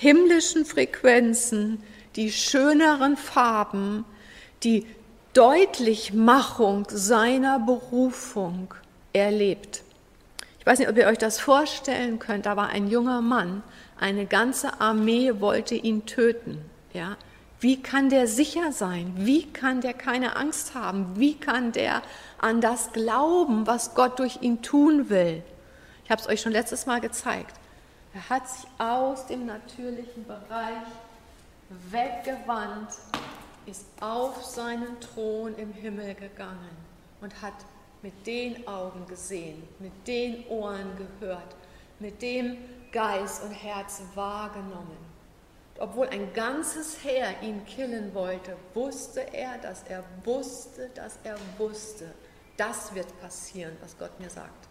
himmlischen 0.00 0.64
Frequenzen, 0.64 1.82
die 2.16 2.32
schöneren 2.32 3.18
Farben, 3.18 4.06
die 4.62 4.86
Deutlichmachung 5.34 6.86
seiner 6.88 7.58
Berufung 7.58 8.72
erlebt. 9.12 9.82
Ich 10.58 10.64
weiß 10.64 10.78
nicht, 10.78 10.88
ob 10.88 10.96
ihr 10.96 11.06
euch 11.06 11.18
das 11.18 11.38
vorstellen 11.38 12.18
könnt, 12.18 12.46
da 12.46 12.56
war 12.56 12.70
ein 12.70 12.88
junger 12.88 13.20
Mann, 13.20 13.62
eine 13.98 14.24
ganze 14.24 14.80
Armee 14.80 15.34
wollte 15.38 15.74
ihn 15.74 16.06
töten. 16.06 16.64
Ja? 16.94 17.18
Wie 17.60 17.82
kann 17.82 18.08
der 18.08 18.26
sicher 18.26 18.72
sein? 18.72 19.12
Wie 19.16 19.52
kann 19.52 19.82
der 19.82 19.92
keine 19.92 20.36
Angst 20.36 20.74
haben? 20.74 21.08
Wie 21.16 21.34
kann 21.34 21.72
der 21.72 22.00
an 22.38 22.62
das 22.62 22.92
glauben, 22.94 23.66
was 23.66 23.94
Gott 23.94 24.18
durch 24.18 24.38
ihn 24.40 24.62
tun 24.62 25.10
will? 25.10 25.42
Ich 26.06 26.10
habe 26.10 26.22
es 26.22 26.26
euch 26.26 26.40
schon 26.40 26.52
letztes 26.52 26.86
Mal 26.86 27.02
gezeigt. 27.02 27.59
Er 28.12 28.28
hat 28.28 28.48
sich 28.48 28.68
aus 28.78 29.26
dem 29.26 29.46
natürlichen 29.46 30.26
Bereich 30.26 30.88
weggewandt, 31.90 32.90
ist 33.66 33.86
auf 34.00 34.44
seinen 34.44 34.98
Thron 35.00 35.54
im 35.56 35.72
Himmel 35.72 36.14
gegangen 36.14 36.76
und 37.20 37.40
hat 37.40 37.54
mit 38.02 38.26
den 38.26 38.66
Augen 38.66 39.06
gesehen, 39.06 39.62
mit 39.78 39.92
den 40.08 40.44
Ohren 40.48 40.90
gehört, 40.96 41.54
mit 42.00 42.20
dem 42.20 42.56
Geist 42.90 43.44
und 43.44 43.52
Herz 43.52 44.02
wahrgenommen. 44.14 45.10
Obwohl 45.78 46.08
ein 46.08 46.32
ganzes 46.32 47.04
Heer 47.04 47.40
ihn 47.42 47.64
killen 47.64 48.12
wollte, 48.12 48.56
wusste 48.74 49.20
er, 49.32 49.56
dass 49.58 49.84
er 49.84 50.02
wusste, 50.24 50.90
dass 50.94 51.18
er 51.22 51.36
wusste, 51.58 52.12
das 52.56 52.92
wird 52.94 53.18
passieren, 53.20 53.76
was 53.80 53.96
Gott 53.96 54.18
mir 54.18 54.30
sagt. 54.30 54.69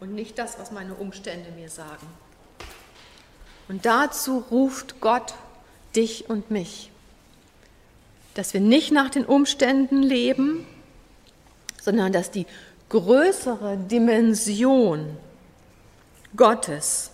Und 0.00 0.14
nicht 0.14 0.38
das, 0.38 0.58
was 0.58 0.72
meine 0.72 0.94
Umstände 0.94 1.50
mir 1.52 1.68
sagen. 1.68 2.06
Und 3.68 3.86
dazu 3.86 4.44
ruft 4.50 5.00
Gott 5.00 5.34
dich 5.94 6.28
und 6.28 6.50
mich, 6.50 6.90
dass 8.34 8.54
wir 8.54 8.60
nicht 8.60 8.90
nach 8.92 9.10
den 9.10 9.24
Umständen 9.24 10.02
leben, 10.02 10.66
sondern 11.80 12.12
dass 12.12 12.30
die 12.30 12.46
größere 12.88 13.76
Dimension 13.76 15.16
Gottes 16.36 17.10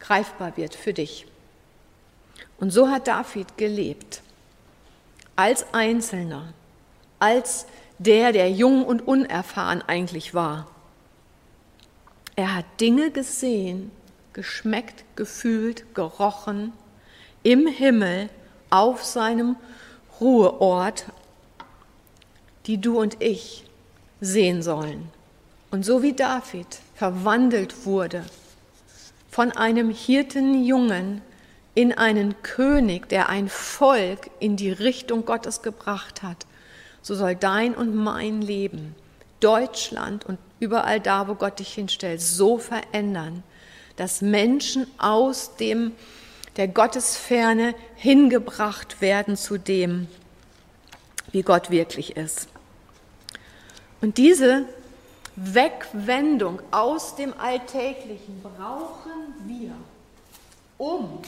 greifbar 0.00 0.56
wird 0.56 0.74
für 0.74 0.92
dich. 0.92 1.26
Und 2.58 2.70
so 2.70 2.88
hat 2.88 3.06
David 3.06 3.58
gelebt, 3.58 4.22
als 5.34 5.66
Einzelner, 5.74 6.52
als 7.18 7.66
der, 7.98 8.32
der 8.32 8.50
jung 8.50 8.84
und 8.84 9.06
unerfahren 9.06 9.82
eigentlich 9.82 10.32
war. 10.32 10.66
Er 12.36 12.54
hat 12.54 12.66
Dinge 12.80 13.10
gesehen, 13.10 13.90
geschmeckt, 14.32 15.04
gefühlt, 15.16 15.94
gerochen 15.94 16.72
im 17.42 17.66
Himmel 17.66 18.28
auf 18.70 19.04
seinem 19.04 19.56
Ruheort 20.20 21.06
die 22.66 22.80
du 22.80 23.00
und 23.00 23.22
ich 23.22 23.64
sehen 24.20 24.62
sollen. 24.62 25.08
Und 25.70 25.84
so 25.84 26.02
wie 26.02 26.12
David 26.12 26.66
verwandelt 26.94 27.86
wurde 27.86 28.24
von 29.30 29.52
einem 29.52 29.90
Hirtenjungen 29.90 31.22
in 31.74 31.92
einen 31.92 32.40
König, 32.42 33.08
der 33.08 33.28
ein 33.28 33.48
Volk 33.48 34.30
in 34.40 34.56
die 34.56 34.72
Richtung 34.72 35.24
Gottes 35.24 35.62
gebracht 35.62 36.22
hat, 36.22 36.46
so 37.02 37.14
soll 37.14 37.36
dein 37.36 37.74
und 37.74 37.94
mein 37.94 38.40
Leben, 38.40 38.94
Deutschland 39.40 40.24
und 40.24 40.38
überall 40.60 41.00
da, 41.00 41.28
wo 41.28 41.34
Gott 41.34 41.58
dich 41.58 41.74
hinstellt, 41.74 42.20
so 42.20 42.58
verändern, 42.58 43.42
dass 43.96 44.22
Menschen 44.22 44.86
aus 44.98 45.56
dem 45.56 45.92
der 46.56 46.68
Gottesferne 46.68 47.74
hingebracht 47.96 49.00
werden 49.00 49.36
zu 49.36 49.58
dem, 49.58 50.08
wie 51.32 51.42
Gott 51.42 51.70
wirklich 51.70 52.16
ist. 52.16 52.48
Und 54.00 54.16
diese 54.16 54.64
Wegwendung 55.36 56.60
aus 56.70 57.14
dem 57.16 57.34
Alltäglichen 57.38 58.42
brauchen 58.42 59.34
wir, 59.46 59.72
um 60.78 61.20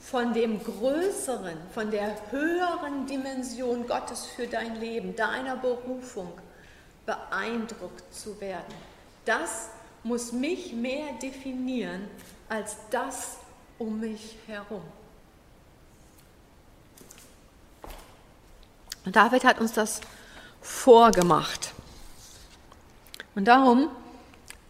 von 0.00 0.34
dem 0.34 0.62
größeren, 0.62 1.56
von 1.72 1.90
der 1.90 2.14
höheren 2.30 3.06
Dimension 3.06 3.86
Gottes 3.86 4.26
für 4.26 4.46
dein 4.46 4.78
Leben, 4.80 5.16
deiner 5.16 5.56
Berufung 5.56 6.30
beeindruckt 7.06 8.14
zu 8.14 8.40
werden. 8.40 8.74
Das 9.24 9.68
muss 10.02 10.32
mich 10.32 10.72
mehr 10.72 11.12
definieren 11.22 12.08
als 12.48 12.76
das 12.90 13.38
um 13.78 14.00
mich 14.00 14.36
herum. 14.46 14.82
Und 19.04 19.16
David 19.16 19.44
hat 19.44 19.60
uns 19.60 19.72
das 19.72 20.00
vorgemacht. 20.60 21.72
Und 23.34 23.46
darum 23.46 23.88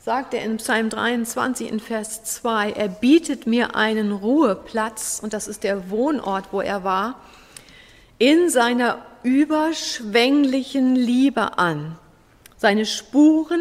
sagt 0.00 0.34
er 0.34 0.42
in 0.42 0.56
Psalm 0.58 0.90
23 0.90 1.70
in 1.70 1.80
Vers 1.80 2.24
2, 2.24 2.72
er 2.72 2.88
bietet 2.88 3.46
mir 3.46 3.74
einen 3.74 4.12
Ruheplatz, 4.12 5.20
und 5.22 5.32
das 5.32 5.48
ist 5.48 5.62
der 5.62 5.90
Wohnort, 5.90 6.52
wo 6.52 6.60
er 6.60 6.84
war, 6.84 7.20
in 8.18 8.50
seiner 8.50 9.04
überschwänglichen 9.22 10.94
Liebe 10.94 11.58
an. 11.58 11.98
Seine 12.64 12.86
Spuren 12.86 13.60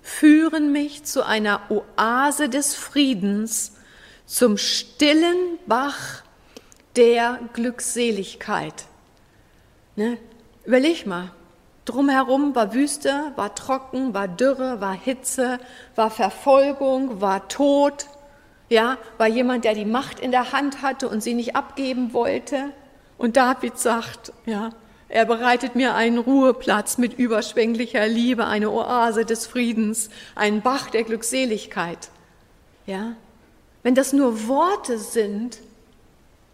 führen 0.00 0.72
mich 0.72 1.04
zu 1.04 1.22
einer 1.22 1.60
Oase 1.68 2.48
des 2.48 2.74
Friedens, 2.74 3.76
zum 4.24 4.56
stillen 4.56 5.58
Bach 5.66 6.22
der 6.96 7.40
Glückseligkeit. 7.52 8.86
Ne? 9.96 10.16
Überleg 10.64 11.04
mal, 11.04 11.30
drumherum 11.84 12.54
war 12.54 12.72
Wüste, 12.72 13.34
war 13.36 13.54
trocken, 13.54 14.14
war 14.14 14.28
Dürre, 14.28 14.80
war 14.80 14.94
Hitze, 14.94 15.60
war 15.94 16.10
Verfolgung, 16.10 17.20
war 17.20 17.48
Tod, 17.48 18.06
ja, 18.70 18.96
war 19.18 19.28
jemand, 19.28 19.66
der 19.66 19.74
die 19.74 19.84
Macht 19.84 20.20
in 20.20 20.30
der 20.30 20.52
Hand 20.52 20.80
hatte 20.80 21.10
und 21.10 21.22
sie 21.22 21.34
nicht 21.34 21.54
abgeben 21.54 22.14
wollte. 22.14 22.70
Und 23.18 23.36
David 23.36 23.76
sagt, 23.76 24.32
ja, 24.46 24.70
er 25.08 25.24
bereitet 25.24 25.74
mir 25.74 25.94
einen 25.94 26.18
Ruheplatz 26.18 26.98
mit 26.98 27.18
überschwänglicher 27.18 28.06
Liebe, 28.06 28.46
eine 28.46 28.70
Oase 28.70 29.24
des 29.24 29.46
Friedens, 29.46 30.10
einen 30.34 30.60
Bach 30.60 30.90
der 30.90 31.04
Glückseligkeit. 31.04 32.10
Ja? 32.86 33.14
Wenn 33.82 33.94
das 33.94 34.12
nur 34.12 34.48
Worte 34.48 34.98
sind, 34.98 35.60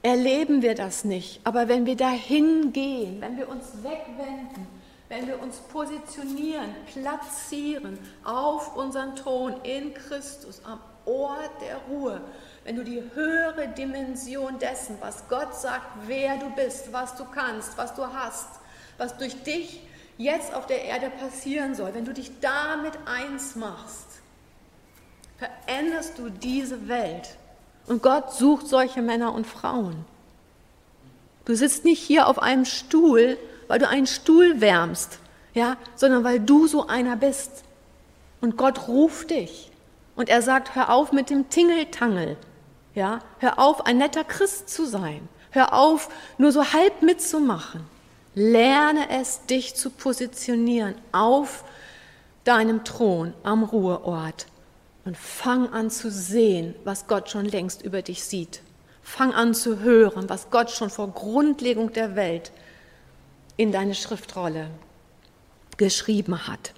erleben 0.03 0.63
wir 0.63 0.75
das 0.75 1.05
nicht. 1.05 1.41
Aber 1.43 1.67
wenn 1.67 1.87
wir 1.87 1.97
dahin 1.97 2.73
gehen, 2.73 3.21
wenn 3.21 3.37
wir 3.37 3.49
uns 3.49 3.65
wegwenden, 3.83 4.67
wenn 5.09 5.27
wir 5.27 5.43
uns 5.43 5.57
positionieren, 5.59 6.75
platzieren 6.93 7.99
auf 8.23 8.77
unseren 8.77 9.17
Thron 9.17 9.55
in 9.65 9.95
Christus, 9.95 10.61
am 10.65 10.79
Ort 11.07 11.51
der 11.61 11.77
Ruhe, 11.89 12.21
wenn 12.65 12.77
du 12.77 12.85
die 12.85 13.03
höhere 13.15 13.69
Dimension 13.69 14.59
dessen, 14.59 14.97
was 15.01 15.29
Gott 15.29 15.55
sagt, 15.55 15.87
wer 16.07 16.39
du 16.39 16.51
bist, 16.51 16.93
was 16.93 17.15
du 17.15 17.25
kannst, 17.25 17.77
was 17.77 17.95
du 17.95 18.07
hast, 18.07 18.49
was 18.97 19.17
durch 19.19 19.43
dich 19.43 19.83
jetzt 20.17 20.55
auf 20.55 20.67
der 20.67 20.85
Erde 20.85 21.11
passieren 21.11 21.75
soll, 21.75 21.95
wenn 21.95 22.07
du 22.07 22.15
dich 22.15 22.31
damit 22.41 22.95
eins 23.05 23.55
machst, 23.55 24.07
veränderst 25.37 26.19
du 26.19 26.31
diese 26.31 26.89
Welt. 26.89 27.37
Und 27.87 28.03
Gott 28.03 28.33
sucht 28.33 28.67
solche 28.67 29.03
Männer 29.03 29.35
und 29.35 29.47
Frauen. 29.47 30.07
Du 31.45 31.55
sitzt 31.55 31.85
nicht 31.85 32.01
hier 32.01 32.29
auf 32.29 32.39
einem 32.39 32.65
Stuhl, 32.65 33.37
weil 33.69 33.79
du 33.79 33.87
einen 33.87 34.07
Stuhl 34.07 34.63
wärmst, 34.63 35.19
ja, 35.53 35.77
sondern 35.97 36.25
weil 36.25 36.41
du 36.41 36.67
so 36.67 36.87
einer 36.87 37.17
bist. 37.17 37.65
Und 38.41 38.57
Gott 38.57 38.89
ruft 38.89 39.31
dich. 39.31 39.71
Und 40.17 40.29
er 40.31 40.41
sagt, 40.41 40.75
hör 40.75 40.91
auf 40.91 41.13
mit 41.13 41.29
dem 41.29 41.51
Tingeltangel. 41.51 42.37
Ja, 42.95 43.21
hör 43.39 43.59
auf, 43.59 43.87
ein 43.87 43.99
netter 43.99 44.25
Christ 44.25 44.69
zu 44.69 44.87
sein. 44.87 45.29
Hör 45.51 45.73
auf, 45.73 46.09
nur 46.39 46.53
so 46.53 46.73
halb 46.73 47.03
mitzumachen. 47.03 47.87
Lerne 48.35 49.11
es, 49.11 49.47
dich 49.47 49.75
zu 49.75 49.91
positionieren 49.91 50.95
auf 51.13 51.65
deinem 52.45 52.85
Thron 52.85 53.33
am 53.43 53.63
Ruheort 53.63 54.47
und 55.05 55.17
fang 55.17 55.73
an 55.73 55.91
zu 55.91 56.11
sehen, 56.11 56.75
was 56.85 57.07
Gott 57.07 57.31
schon 57.31 57.45
längst 57.45 57.83
über 57.83 58.03
dich 58.03 58.25
sieht. 58.25 58.63
Fang 59.03 59.33
an 59.33 59.55
zu 59.55 59.81
hören, 59.81 60.29
was 60.29 60.51
Gott 60.51 60.71
schon 60.71 60.91
vor 60.91 61.09
Grundlegung 61.09 61.93
der 61.93 62.17
Welt 62.17 62.53
in 63.57 63.71
deine 63.71 63.95
Schriftrolle 63.95 64.71
geschrieben 65.77 66.49
hat. 66.49 66.73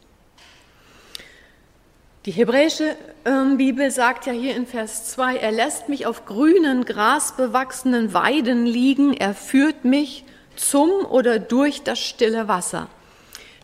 Die 2.27 2.33
hebräische 2.33 2.97
ähm, 3.25 3.57
Bibel 3.57 3.89
sagt 3.93 4.27
ja 4.27 4.33
hier 4.33 4.57
in 4.57 4.67
Vers 4.67 5.13
2, 5.13 5.37
er 5.37 5.53
lässt 5.53 5.89
mich 5.89 6.07
auf 6.07 6.25
grünen, 6.25 6.85
grasbewachsenen 6.85 8.15
Weiden 8.15 8.67
liegen, 8.67 9.15
er 9.15 9.33
führt 9.33 9.85
mich 9.85 10.25
zum 10.57 10.91
oder 11.09 11.39
durch 11.39 11.85
das 11.85 12.01
stille 12.01 12.49
Wasser. 12.49 12.89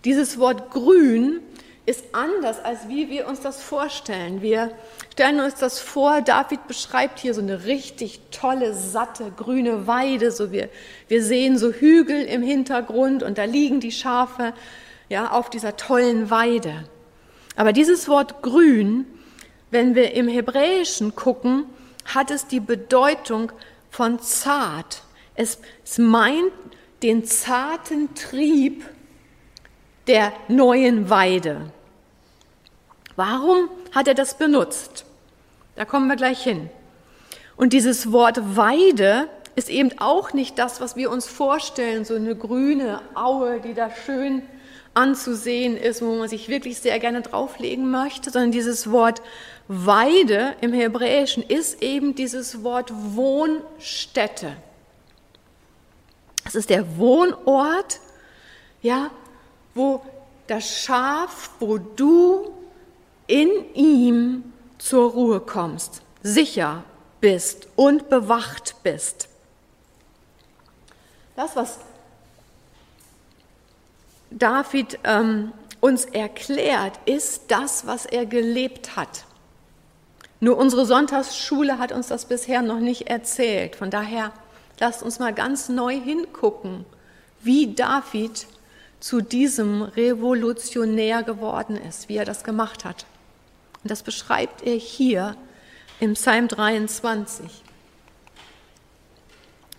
Dieses 0.04 0.38
Wort 0.38 0.70
grün 0.70 1.40
ist 1.86 2.04
anders, 2.12 2.64
als 2.64 2.88
wie 2.88 3.10
wir 3.10 3.26
uns 3.26 3.40
das 3.40 3.60
vorstellen. 3.60 4.42
Wir 4.42 4.70
stellen 5.12 5.40
uns 5.40 5.56
das 5.56 5.80
vor, 5.80 6.20
David 6.20 6.68
beschreibt 6.68 7.18
hier 7.18 7.34
so 7.34 7.40
eine 7.40 7.64
richtig 7.64 8.20
tolle, 8.30 8.74
satte, 8.74 9.32
grüne 9.36 9.88
Weide. 9.88 10.30
So 10.30 10.52
wir, 10.52 10.68
wir 11.08 11.24
sehen 11.24 11.58
so 11.58 11.72
Hügel 11.72 12.22
im 12.26 12.42
Hintergrund 12.44 13.24
und 13.24 13.38
da 13.38 13.42
liegen 13.42 13.80
die 13.80 13.90
Schafe 13.90 14.52
ja, 15.08 15.32
auf 15.32 15.50
dieser 15.50 15.76
tollen 15.76 16.30
Weide. 16.30 16.84
Aber 17.56 17.72
dieses 17.72 18.08
Wort 18.08 18.42
grün, 18.42 19.06
wenn 19.70 19.94
wir 19.94 20.14
im 20.14 20.28
Hebräischen 20.28 21.14
gucken, 21.14 21.66
hat 22.04 22.30
es 22.30 22.46
die 22.46 22.60
Bedeutung 22.60 23.52
von 23.90 24.20
zart. 24.20 25.02
Es, 25.34 25.58
es 25.84 25.98
meint 25.98 26.52
den 27.02 27.24
zarten 27.24 28.14
Trieb 28.14 28.84
der 30.06 30.32
neuen 30.48 31.10
Weide. 31.10 31.72
Warum 33.16 33.68
hat 33.92 34.08
er 34.08 34.14
das 34.14 34.38
benutzt? 34.38 35.04
Da 35.76 35.84
kommen 35.84 36.08
wir 36.08 36.16
gleich 36.16 36.42
hin. 36.42 36.70
Und 37.56 37.72
dieses 37.72 38.12
Wort 38.12 38.56
Weide 38.56 39.28
ist 39.54 39.68
eben 39.68 39.98
auch 39.98 40.32
nicht 40.32 40.58
das, 40.58 40.80
was 40.80 40.96
wir 40.96 41.10
uns 41.10 41.26
vorstellen, 41.26 42.04
so 42.04 42.14
eine 42.14 42.34
grüne 42.34 43.00
Aue, 43.14 43.60
die 43.60 43.74
da 43.74 43.90
schön 43.90 44.42
anzusehen 44.94 45.76
ist, 45.76 46.02
wo 46.02 46.14
man 46.16 46.28
sich 46.28 46.48
wirklich 46.48 46.78
sehr 46.78 46.98
gerne 46.98 47.22
drauflegen 47.22 47.90
möchte, 47.90 48.30
sondern 48.30 48.52
dieses 48.52 48.90
Wort 48.90 49.22
Weide 49.68 50.54
im 50.60 50.72
Hebräischen 50.72 51.42
ist 51.42 51.82
eben 51.82 52.14
dieses 52.14 52.62
Wort 52.62 52.92
Wohnstätte. 52.92 54.56
Es 56.44 56.54
ist 56.54 56.70
der 56.70 56.98
Wohnort, 56.98 58.00
ja, 58.82 59.10
wo 59.74 60.02
das 60.46 60.68
Schaf, 60.68 61.50
wo 61.60 61.78
du 61.78 62.52
in 63.26 63.50
ihm 63.74 64.52
zur 64.78 65.12
Ruhe 65.12 65.40
kommst, 65.40 66.02
sicher 66.22 66.84
bist 67.20 67.68
und 67.76 68.10
bewacht 68.10 68.74
bist. 68.82 69.28
Das, 71.36 71.56
was 71.56 71.78
David 74.38 74.98
ähm, 75.04 75.52
uns 75.80 76.04
erklärt, 76.04 76.98
ist 77.06 77.44
das, 77.48 77.86
was 77.86 78.06
er 78.06 78.26
gelebt 78.26 78.96
hat. 78.96 79.24
Nur 80.40 80.56
unsere 80.56 80.86
Sonntagsschule 80.86 81.78
hat 81.78 81.92
uns 81.92 82.08
das 82.08 82.24
bisher 82.24 82.62
noch 82.62 82.80
nicht 82.80 83.08
erzählt. 83.08 83.76
Von 83.76 83.90
daher 83.90 84.32
lasst 84.80 85.02
uns 85.02 85.18
mal 85.18 85.32
ganz 85.32 85.68
neu 85.68 85.94
hingucken, 85.94 86.84
wie 87.40 87.74
David 87.74 88.46
zu 89.00 89.20
diesem 89.20 89.82
Revolutionär 89.82 91.22
geworden 91.22 91.76
ist, 91.76 92.08
wie 92.08 92.16
er 92.16 92.24
das 92.24 92.44
gemacht 92.44 92.84
hat. 92.84 93.06
Und 93.82 93.90
das 93.90 94.02
beschreibt 94.02 94.62
er 94.62 94.76
hier 94.76 95.36
im 95.98 96.14
Psalm 96.14 96.48
23. 96.48 97.46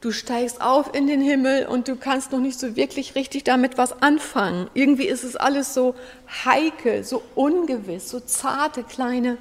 Du 0.00 0.12
steigst 0.12 0.60
auf 0.60 0.94
in 0.94 1.08
den 1.08 1.20
Himmel 1.20 1.66
und 1.66 1.88
du 1.88 1.96
kannst 1.96 2.30
noch 2.30 2.38
nicht 2.38 2.60
so 2.60 2.76
wirklich 2.76 3.16
richtig 3.16 3.42
damit 3.42 3.76
was 3.76 4.02
anfangen. 4.02 4.70
Irgendwie 4.72 5.08
ist 5.08 5.24
es 5.24 5.34
alles 5.34 5.74
so 5.74 5.96
heikel, 6.44 7.02
so 7.02 7.24
ungewiss, 7.34 8.08
so 8.08 8.20
zarte 8.20 8.84
kleine 8.84 9.36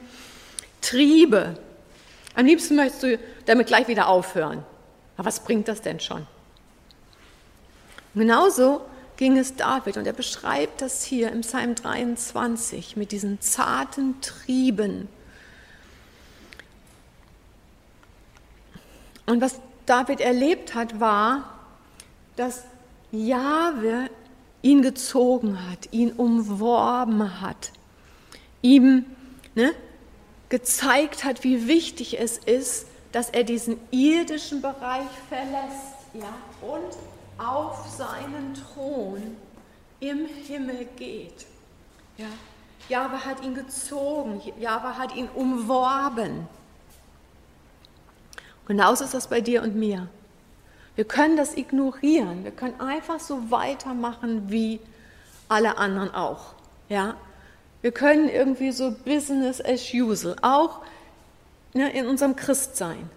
Triebe. 0.81 1.55
Am 2.33 2.47
liebsten 2.47 2.75
möchtest 2.77 3.03
du 3.03 3.19
damit 3.45 3.67
gleich 3.67 3.87
wieder 3.87 4.07
aufhören. 4.07 4.65
Aber 5.15 5.27
was 5.27 5.41
bringt 5.41 5.67
das 5.67 5.83
denn 5.83 5.99
schon? 5.99 6.25
genauso 8.15 8.81
ging 9.17 9.37
es 9.37 9.55
David 9.55 9.97
und 9.97 10.07
er 10.07 10.13
beschreibt 10.13 10.81
das 10.81 11.03
hier 11.03 11.31
im 11.31 11.41
Psalm 11.41 11.75
23 11.75 12.97
mit 12.97 13.11
diesen 13.11 13.39
zarten 13.39 14.19
Trieben. 14.19 15.09
Und 19.25 19.41
was 19.41 19.59
David 19.85 20.19
erlebt 20.21 20.75
hat, 20.75 20.99
war, 20.99 21.43
dass 22.35 22.63
Jahwe 23.11 24.09
ihn 24.61 24.81
gezogen 24.81 25.69
hat, 25.69 25.91
ihn 25.91 26.11
umworben 26.13 27.41
hat, 27.41 27.71
ihm 28.61 29.05
ne, 29.55 29.73
gezeigt 30.49 31.23
hat, 31.23 31.43
wie 31.43 31.67
wichtig 31.67 32.19
es 32.19 32.37
ist, 32.37 32.87
dass 33.11 33.29
er 33.29 33.43
diesen 33.43 33.77
irdischen 33.91 34.61
Bereich 34.61 35.09
verlässt 35.29 35.93
ja, 36.13 36.33
und 36.61 36.97
auf 37.37 37.87
seinen 37.89 38.53
Thron 38.53 39.37
im 39.99 40.25
Himmel 40.25 40.87
geht. 40.95 41.45
Ja. 42.17 42.27
Jahwe 42.89 43.23
hat 43.25 43.43
ihn 43.43 43.55
gezogen, 43.55 44.41
Jahwe 44.59 44.97
hat 44.97 45.15
ihn 45.15 45.29
umworben. 45.29 46.47
Genauso 48.65 49.03
ist 49.03 49.13
das 49.13 49.27
bei 49.27 49.41
dir 49.41 49.61
und 49.61 49.75
mir. 49.75 50.07
Wir 50.95 51.05
können 51.05 51.37
das 51.37 51.57
ignorieren. 51.57 52.43
Wir 52.43 52.51
können 52.51 52.79
einfach 52.79 53.19
so 53.19 53.51
weitermachen 53.51 54.51
wie 54.51 54.79
alle 55.49 55.77
anderen 55.77 56.13
auch. 56.13 56.53
Ja? 56.87 57.15
Wir 57.81 57.91
können 57.91 58.29
irgendwie 58.29 58.71
so 58.71 58.91
Business 58.91 59.59
as 59.63 59.93
usual, 59.93 60.35
auch 60.41 60.81
ne, 61.73 61.91
in 61.91 62.07
unserem 62.07 62.35
Christsein. 62.35 63.09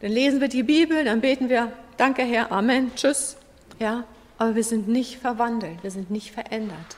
Dann 0.00 0.12
lesen 0.12 0.40
wir 0.40 0.48
die 0.48 0.62
Bibel, 0.62 1.04
dann 1.04 1.20
beten 1.20 1.48
wir, 1.48 1.72
danke 1.96 2.22
Herr, 2.22 2.52
Amen, 2.52 2.92
tschüss. 2.94 3.36
Ja? 3.78 4.04
Aber 4.36 4.54
wir 4.54 4.62
sind 4.62 4.86
nicht 4.86 5.18
verwandelt, 5.18 5.82
wir 5.82 5.90
sind 5.90 6.10
nicht 6.10 6.30
verändert. 6.30 6.96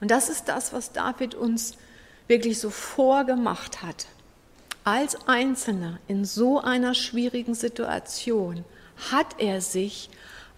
Und 0.00 0.12
das 0.12 0.28
ist 0.28 0.48
das, 0.48 0.72
was 0.72 0.92
David 0.92 1.34
uns 1.34 1.76
wirklich 2.28 2.60
so 2.60 2.70
vorgemacht 2.70 3.82
hat 3.82 4.06
als 4.88 5.28
Einzelner 5.28 5.98
in 6.08 6.24
so 6.24 6.60
einer 6.60 6.94
schwierigen 6.94 7.54
Situation 7.54 8.64
hat 9.10 9.26
er 9.38 9.60
sich 9.60 10.08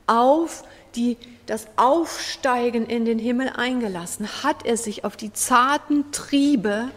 auf 0.06 0.62
die, 0.94 1.16
das 1.46 1.66
Aufsteigen 1.74 2.86
in 2.86 3.04
den 3.04 3.18
Himmel 3.18 3.50
eingelassen, 3.56 4.28
hat 4.44 4.64
er 4.64 4.76
sich 4.76 5.04
auf 5.04 5.16
die 5.16 5.32
zarten 5.32 6.12
Triebe, 6.12 6.90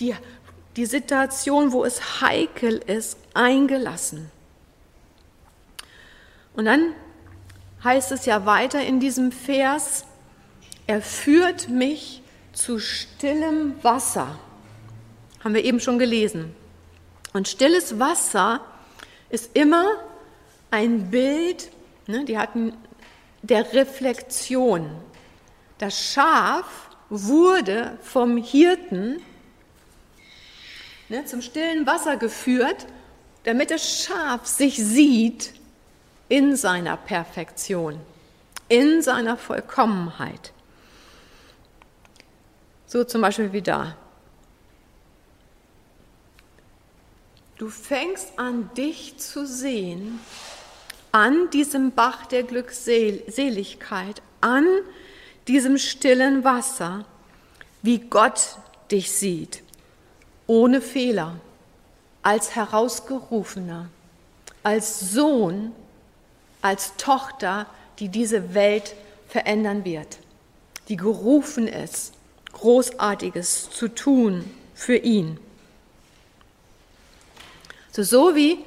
die, 0.00 0.16
die 0.74 0.86
Situation, 0.86 1.70
wo 1.70 1.84
es 1.84 2.20
heikel 2.20 2.78
ist, 2.78 3.18
eingelassen. 3.34 4.28
Und 6.54 6.64
dann 6.64 6.92
heißt 7.84 8.10
es 8.10 8.26
ja 8.26 8.46
weiter 8.46 8.84
in 8.84 8.98
diesem 8.98 9.30
Vers, 9.30 10.04
er 10.88 11.02
führt 11.02 11.68
mich 11.68 12.20
zu 12.52 12.80
stillem 12.80 13.74
Wasser. 13.84 14.40
Haben 15.48 15.54
wir 15.54 15.64
eben 15.64 15.80
schon 15.80 15.98
gelesen. 15.98 16.54
Und 17.32 17.48
stilles 17.48 17.98
Wasser 17.98 18.60
ist 19.30 19.56
immer 19.56 19.86
ein 20.70 21.10
Bild, 21.10 21.70
ne, 22.06 22.26
die 22.26 22.36
hatten 22.36 22.74
der 23.40 23.72
Reflexion. 23.72 24.90
Das 25.78 26.12
Schaf 26.12 26.90
wurde 27.08 27.96
vom 28.02 28.36
Hirten 28.36 29.22
ne, 31.08 31.24
zum 31.24 31.40
stillen 31.40 31.86
Wasser 31.86 32.18
geführt, 32.18 32.84
damit 33.44 33.70
das 33.70 34.04
Schaf 34.04 34.44
sich 34.44 34.76
sieht 34.76 35.54
in 36.28 36.56
seiner 36.56 36.98
Perfektion, 36.98 37.98
in 38.68 39.00
seiner 39.00 39.38
Vollkommenheit. 39.38 40.52
So 42.84 43.02
zum 43.04 43.22
Beispiel 43.22 43.54
wie 43.54 43.62
da. 43.62 43.96
Du 47.58 47.68
fängst 47.68 48.38
an, 48.38 48.70
dich 48.76 49.18
zu 49.18 49.44
sehen, 49.44 50.20
an 51.10 51.50
diesem 51.50 51.90
Bach 51.90 52.26
der 52.26 52.44
Glückseligkeit, 52.44 54.22
an 54.40 54.64
diesem 55.48 55.76
stillen 55.76 56.44
Wasser, 56.44 57.04
wie 57.82 57.98
Gott 57.98 58.58
dich 58.92 59.10
sieht, 59.10 59.64
ohne 60.46 60.80
Fehler, 60.80 61.34
als 62.22 62.54
Herausgerufener, 62.54 63.88
als 64.62 65.00
Sohn, 65.00 65.72
als 66.62 66.94
Tochter, 66.96 67.66
die 67.98 68.08
diese 68.08 68.54
Welt 68.54 68.94
verändern 69.26 69.84
wird, 69.84 70.18
die 70.88 70.96
gerufen 70.96 71.66
ist, 71.66 72.12
Großartiges 72.52 73.68
zu 73.70 73.88
tun 73.88 74.44
für 74.74 74.96
ihn. 74.96 75.40
So, 78.04 78.34
wie 78.34 78.58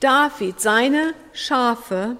David 0.00 0.60
seine 0.60 1.14
Schafe 1.32 2.16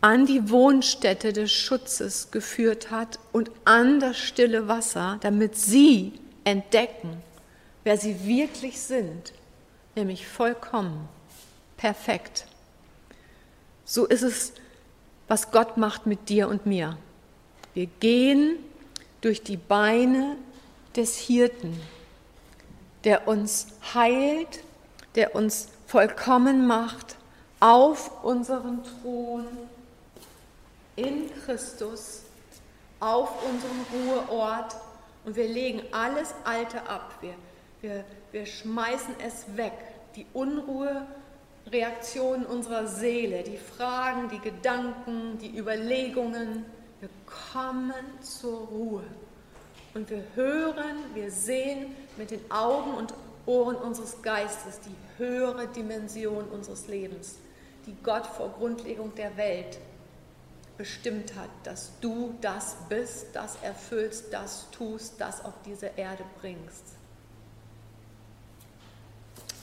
an 0.00 0.26
die 0.26 0.50
Wohnstätte 0.50 1.32
des 1.32 1.52
Schutzes 1.52 2.32
geführt 2.32 2.90
hat 2.90 3.20
und 3.30 3.52
an 3.64 4.00
das 4.00 4.18
stille 4.18 4.66
Wasser, 4.66 5.18
damit 5.20 5.56
sie 5.56 6.12
entdecken, 6.42 7.22
wer 7.84 7.96
sie 7.96 8.26
wirklich 8.26 8.80
sind, 8.80 9.32
nämlich 9.94 10.26
vollkommen, 10.26 11.08
perfekt. 11.76 12.46
So 13.84 14.06
ist 14.06 14.22
es, 14.22 14.52
was 15.28 15.52
Gott 15.52 15.76
macht 15.76 16.06
mit 16.06 16.28
dir 16.28 16.48
und 16.48 16.66
mir. 16.66 16.98
Wir 17.74 17.86
gehen 18.00 18.56
durch 19.20 19.42
die 19.42 19.56
Beine 19.56 20.36
des 20.96 21.16
Hirten, 21.16 21.80
der 23.04 23.28
uns 23.28 23.68
heilt 23.94 24.64
der 25.14 25.34
uns 25.34 25.68
vollkommen 25.86 26.66
macht 26.66 27.16
auf 27.60 28.24
unseren 28.24 28.82
Thron 28.82 29.46
in 30.96 31.30
Christus, 31.44 32.22
auf 33.00 33.30
unserem 33.44 33.84
Ruheort 33.92 34.76
und 35.24 35.36
wir 35.36 35.48
legen 35.48 35.82
alles 35.92 36.34
Alte 36.44 36.88
ab. 36.88 37.14
Wir, 37.20 37.34
wir, 37.80 38.04
wir 38.32 38.46
schmeißen 38.46 39.14
es 39.24 39.56
weg, 39.56 39.72
die 40.16 40.26
Unruhe, 40.32 41.06
Reaktionen 41.70 42.44
unserer 42.44 42.86
Seele, 42.88 43.42
die 43.44 43.56
Fragen, 43.56 44.28
die 44.28 44.40
Gedanken, 44.40 45.38
die 45.38 45.56
Überlegungen. 45.56 46.64
Wir 47.00 47.08
kommen 47.52 47.94
zur 48.20 48.66
Ruhe 48.66 49.04
und 49.94 50.10
wir 50.10 50.24
hören, 50.34 50.96
wir 51.14 51.30
sehen 51.30 51.94
mit 52.16 52.30
den 52.30 52.50
Augen 52.50 52.94
und 52.94 53.14
Ohren 53.46 53.76
unseres 53.76 54.22
Geistes 54.22 54.80
die 54.80 55.22
höhere 55.22 55.66
Dimension 55.68 56.44
unseres 56.44 56.86
Lebens, 56.86 57.36
die 57.86 57.96
Gott 58.02 58.26
vor 58.26 58.50
Grundlegung 58.50 59.14
der 59.14 59.36
Welt 59.36 59.78
bestimmt 60.78 61.34
hat, 61.36 61.50
dass 61.64 61.92
du 62.00 62.34
das 62.40 62.76
bist, 62.88 63.26
das 63.34 63.56
erfüllst, 63.62 64.32
das 64.32 64.70
tust, 64.70 65.14
das 65.20 65.44
auf 65.44 65.54
diese 65.64 65.86
Erde 65.96 66.24
bringst. 66.40 66.84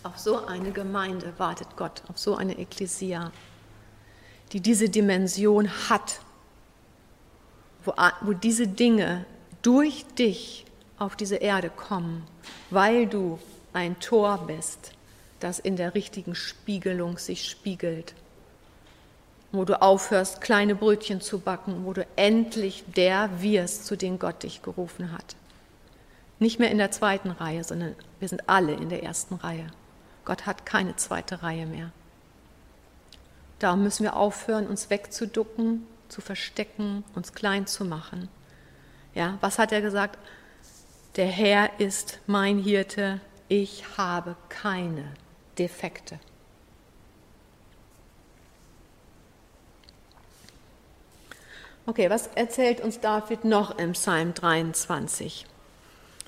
Auf 0.04 0.18
so 0.18 0.46
eine 0.46 0.72
Gemeinde 0.72 1.34
wartet 1.38 1.76
Gott, 1.76 2.04
auf 2.08 2.18
so 2.18 2.36
eine 2.36 2.58
Ekklesia, 2.58 3.32
die 4.52 4.62
diese 4.62 4.90
Dimension 4.90 5.70
hat, 5.90 6.22
wo, 7.84 7.94
wo 8.22 8.34
diese 8.34 8.68
Dinge 8.68 9.26
durch 9.62 10.06
dich 10.18 10.66
auf 10.98 11.16
diese 11.16 11.36
Erde 11.38 11.70
kommen, 11.70 12.26
weil 12.70 13.08
du 13.08 13.40
ein 13.74 14.00
Tor 14.00 14.46
bist, 14.48 14.94
das 15.40 15.60
in 15.60 15.76
der 15.76 15.96
richtigen 15.96 16.36
Spiegelung 16.36 17.18
sich 17.18 17.50
spiegelt, 17.50 18.14
wo 19.52 19.66
du 19.66 19.82
aufhörst, 19.82 20.42
kleine 20.42 20.76
Brötchen 20.76 21.22
zu 21.22 21.40
backen, 21.40 21.86
wo 21.86 21.94
du 21.94 22.06
endlich 22.16 22.84
der 22.96 23.42
wirst, 23.42 23.86
zu 23.86 23.96
dem 23.96 24.20
Gott 24.20 24.44
dich 24.44 24.62
gerufen 24.62 25.12
hat. 25.12 25.36
Nicht 26.40 26.60
mehr 26.60 26.72
in 26.72 26.78
der 26.78 26.92
zweiten 26.92 27.32
Reihe, 27.32 27.64
sondern 27.64 27.96
wir 28.20 28.30
sind 28.30 28.48
alle 28.48 28.74
in 28.74 28.90
der 28.90 29.04
ersten 29.04 29.36
Reihe. 29.36 29.68
Gott 30.26 30.46
hat 30.46 30.66
keine 30.66 30.96
zweite 30.96 31.44
Reihe 31.44 31.66
mehr. 31.66 31.92
Da 33.58 33.76
müssen 33.76 34.04
wir 34.04 34.16
aufhören, 34.16 34.68
uns 34.68 34.90
wegzuducken, 34.90 35.86
zu 36.08 36.22
verstecken, 36.22 37.04
uns 37.14 37.34
klein 37.34 37.68
zu 37.68 37.86
machen. 37.86 38.30
Ja, 39.14 39.38
was 39.42 39.60
hat 39.60 39.72
er 39.72 39.82
gesagt? 39.82 40.18
Der 41.16 41.28
Herr 41.28 41.80
ist 41.80 42.20
mein 42.28 42.60
Hirte, 42.60 43.20
ich 43.50 43.84
habe 43.98 44.36
keine 44.48 45.12
Defekte. 45.58 46.20
Okay, 51.86 52.10
was 52.10 52.28
erzählt 52.36 52.82
uns 52.82 53.00
David 53.00 53.46
noch 53.46 53.78
im 53.80 53.94
Psalm 53.94 54.36
23? 54.36 55.48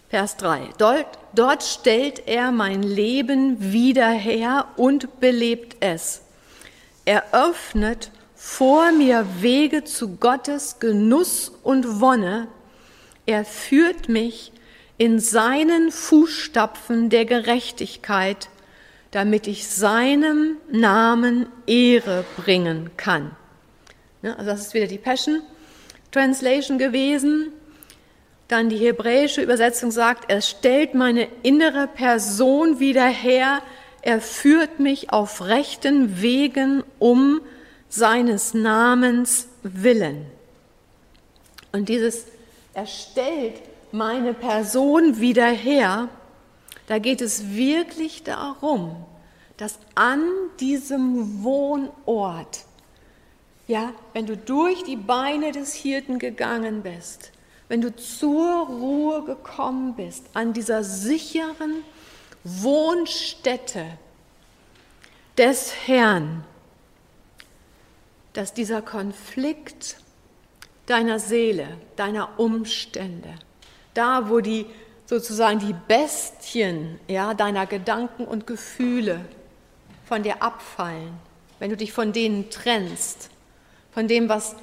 Vers 0.09 0.35
3. 0.37 0.69
Dort, 0.79 1.19
dort 1.33 1.63
stellt 1.63 2.27
er 2.27 2.51
mein 2.51 2.81
Leben 2.81 3.71
wieder 3.71 4.09
her 4.09 4.65
und 4.75 5.19
belebt 5.19 5.77
es. 5.79 6.23
Er 7.05 7.31
öffnet 7.31 8.11
vor 8.35 8.91
mir 8.91 9.25
Wege 9.41 9.83
zu 9.83 10.17
Gottes 10.17 10.79
Genuss 10.79 11.49
und 11.61 12.01
Wonne. 12.01 12.47
Er 13.27 13.45
führt 13.45 14.09
mich 14.09 14.51
in 15.01 15.19
seinen 15.19 15.89
Fußstapfen 15.89 17.09
der 17.09 17.25
Gerechtigkeit, 17.25 18.49
damit 19.09 19.47
ich 19.47 19.67
seinem 19.67 20.57
Namen 20.69 21.47
Ehre 21.65 22.23
bringen 22.37 22.91
kann. 22.97 23.35
Also 24.21 24.45
das 24.45 24.67
ist 24.67 24.75
wieder 24.75 24.85
die 24.85 24.99
Passion 24.99 25.41
Translation 26.11 26.77
gewesen. 26.77 27.51
Dann 28.47 28.69
die 28.69 28.77
hebräische 28.77 29.41
Übersetzung 29.41 29.89
sagt, 29.89 30.29
er 30.29 30.39
stellt 30.41 30.93
meine 30.93 31.27
innere 31.41 31.87
Person 31.87 32.79
wieder 32.79 33.07
her, 33.07 33.63
er 34.03 34.21
führt 34.21 34.79
mich 34.79 35.11
auf 35.11 35.41
rechten 35.41 36.21
Wegen 36.21 36.83
um 36.99 37.41
seines 37.89 38.53
Namens 38.53 39.47
willen. 39.63 40.27
Und 41.71 41.89
dieses 41.89 42.27
er 42.75 42.85
stellt 42.85 43.70
meine 43.93 44.33
Person 44.33 45.19
wieder 45.19 45.47
her, 45.47 46.09
da 46.87 46.99
geht 46.99 47.21
es 47.21 47.49
wirklich 47.49 48.23
darum, 48.23 48.95
dass 49.57 49.77
an 49.95 50.23
diesem 50.59 51.43
Wohnort, 51.43 52.65
ja, 53.67 53.93
wenn 54.13 54.25
du 54.25 54.35
durch 54.35 54.83
die 54.83 54.95
Beine 54.95 55.51
des 55.51 55.73
Hirten 55.73 56.19
gegangen 56.19 56.81
bist, 56.81 57.31
wenn 57.67 57.81
du 57.81 57.95
zur 57.95 58.67
Ruhe 58.67 59.23
gekommen 59.23 59.95
bist, 59.95 60.25
an 60.33 60.51
dieser 60.51 60.83
sicheren 60.83 61.83
Wohnstätte 62.43 63.85
des 65.37 65.73
Herrn, 65.85 66.43
dass 68.33 68.53
dieser 68.53 68.81
Konflikt 68.81 69.97
deiner 70.87 71.19
Seele, 71.19 71.77
deiner 71.95 72.39
Umstände, 72.39 73.35
da 73.93 74.29
wo 74.29 74.39
die 74.39 74.65
sozusagen 75.05 75.59
die 75.59 75.75
Bestien 75.87 76.99
ja, 77.07 77.33
deiner 77.33 77.65
Gedanken 77.65 78.25
und 78.25 78.47
Gefühle 78.47 79.25
von 80.05 80.23
dir 80.23 80.41
abfallen, 80.41 81.13
wenn 81.59 81.69
du 81.69 81.77
dich 81.77 81.91
von 81.91 82.13
denen 82.13 82.49
trennst, 82.49 83.29
von 83.91 84.07
dem, 84.07 84.29
was 84.29 84.55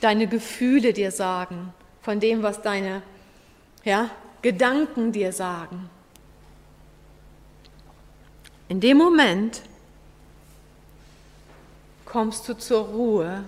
deine 0.00 0.26
Gefühle 0.26 0.92
dir 0.92 1.10
sagen, 1.10 1.72
von 2.02 2.20
dem, 2.20 2.42
was 2.42 2.60
deine 2.60 3.02
ja, 3.84 4.10
Gedanken 4.42 5.12
dir 5.12 5.32
sagen. 5.32 5.88
In 8.68 8.80
dem 8.80 8.98
Moment 8.98 9.62
kommst 12.04 12.46
du 12.48 12.54
zur 12.54 12.84
Ruhe 12.84 13.44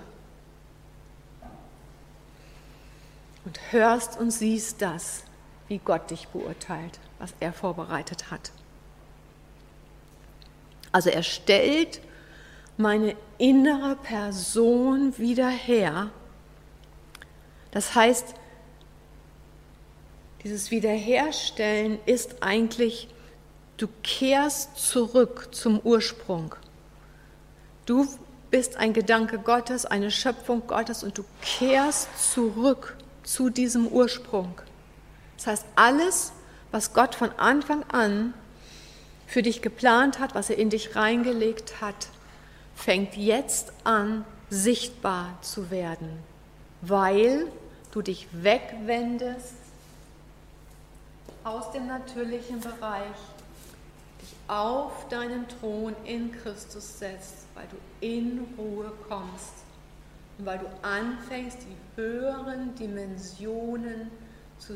und 3.45 3.61
hörst 3.73 4.19
und 4.19 4.31
siehst 4.31 4.81
das, 4.81 5.23
wie 5.69 5.79
Gott 5.79 6.11
dich 6.11 6.29
beurteilt, 6.29 6.99
was 7.19 7.35
er 7.41 7.53
vorbereitet 7.53 8.31
hat. 8.31 8.53
Also 10.93 11.11
er 11.11 11.23
stellt 11.23 12.01
meine 12.77 13.17
innere 13.39 13.97
Person 13.97 15.17
wieder 15.19 15.49
her. 15.49 16.11
Das 17.71 17.95
heißt, 17.95 18.35
dieses 20.45 20.71
Wiederherstellen 20.71 21.99
ist 22.07 22.43
eigentlich, 22.43 23.09
du 23.77 23.89
kehrst 24.03 24.77
zurück 24.77 25.49
zum 25.53 25.81
Ursprung. 25.81 26.55
Du 27.85 28.07
bist 28.51 28.77
ein 28.77 28.93
Gedanke 28.93 29.39
Gottes, 29.39 29.87
eine 29.87 30.11
Schöpfung 30.11 30.67
Gottes 30.67 31.03
und 31.03 31.19
du 31.19 31.25
kehrst 31.43 32.33
zurück 32.33 32.97
zu 33.25 33.51
diesem 33.51 33.89
Ursprung. 33.89 34.55
Das 35.37 35.47
heißt, 35.47 35.67
alles, 35.77 36.33
was 36.71 36.93
Gott 36.93 37.15
von 37.15 37.31
Anfang 37.33 37.85
an 37.85 38.35
für 39.27 39.43
dich 39.43 39.63
geplant 39.63 40.19
hat, 40.19 40.35
was 40.35 40.51
er 40.51 40.59
in 40.59 40.71
dich 40.71 40.97
reingelegt 40.97 41.81
hat, 41.81 42.09
fängt 42.75 43.17
jetzt 43.17 43.73
an 43.85 44.25
sichtbar 44.51 45.39
zu 45.43 45.71
werden, 45.71 46.19
weil 46.83 47.47
du 47.93 48.03
dich 48.03 48.29
wegwendest 48.33 49.55
aus 51.43 51.73
dem 51.73 51.87
natürlichen 51.87 52.61
Bereich 52.61 53.17
dich 54.21 54.35
auf 54.49 55.09
deinen 55.09 55.47
Thron 55.49 55.95
in 56.05 56.31
Christus 56.33 56.99
setzt, 56.99 57.47
weil 57.55 57.67
du 57.71 58.07
in 58.07 58.47
Ruhe 58.59 58.93
kommst 59.09 59.55
und 60.39 60.47
weil 60.47 60.59
du 60.59 60.67
anfängst, 60.83 61.59
die 61.63 62.01
höheren 62.01 62.75
Dimensionen 62.77 64.11
zu 64.11 64.26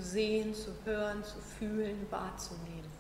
sehen, 0.00 0.54
zu 0.54 0.70
hören, 0.84 1.22
zu 1.24 1.38
fühlen, 1.58 2.06
wahrzunehmen. 2.10 2.90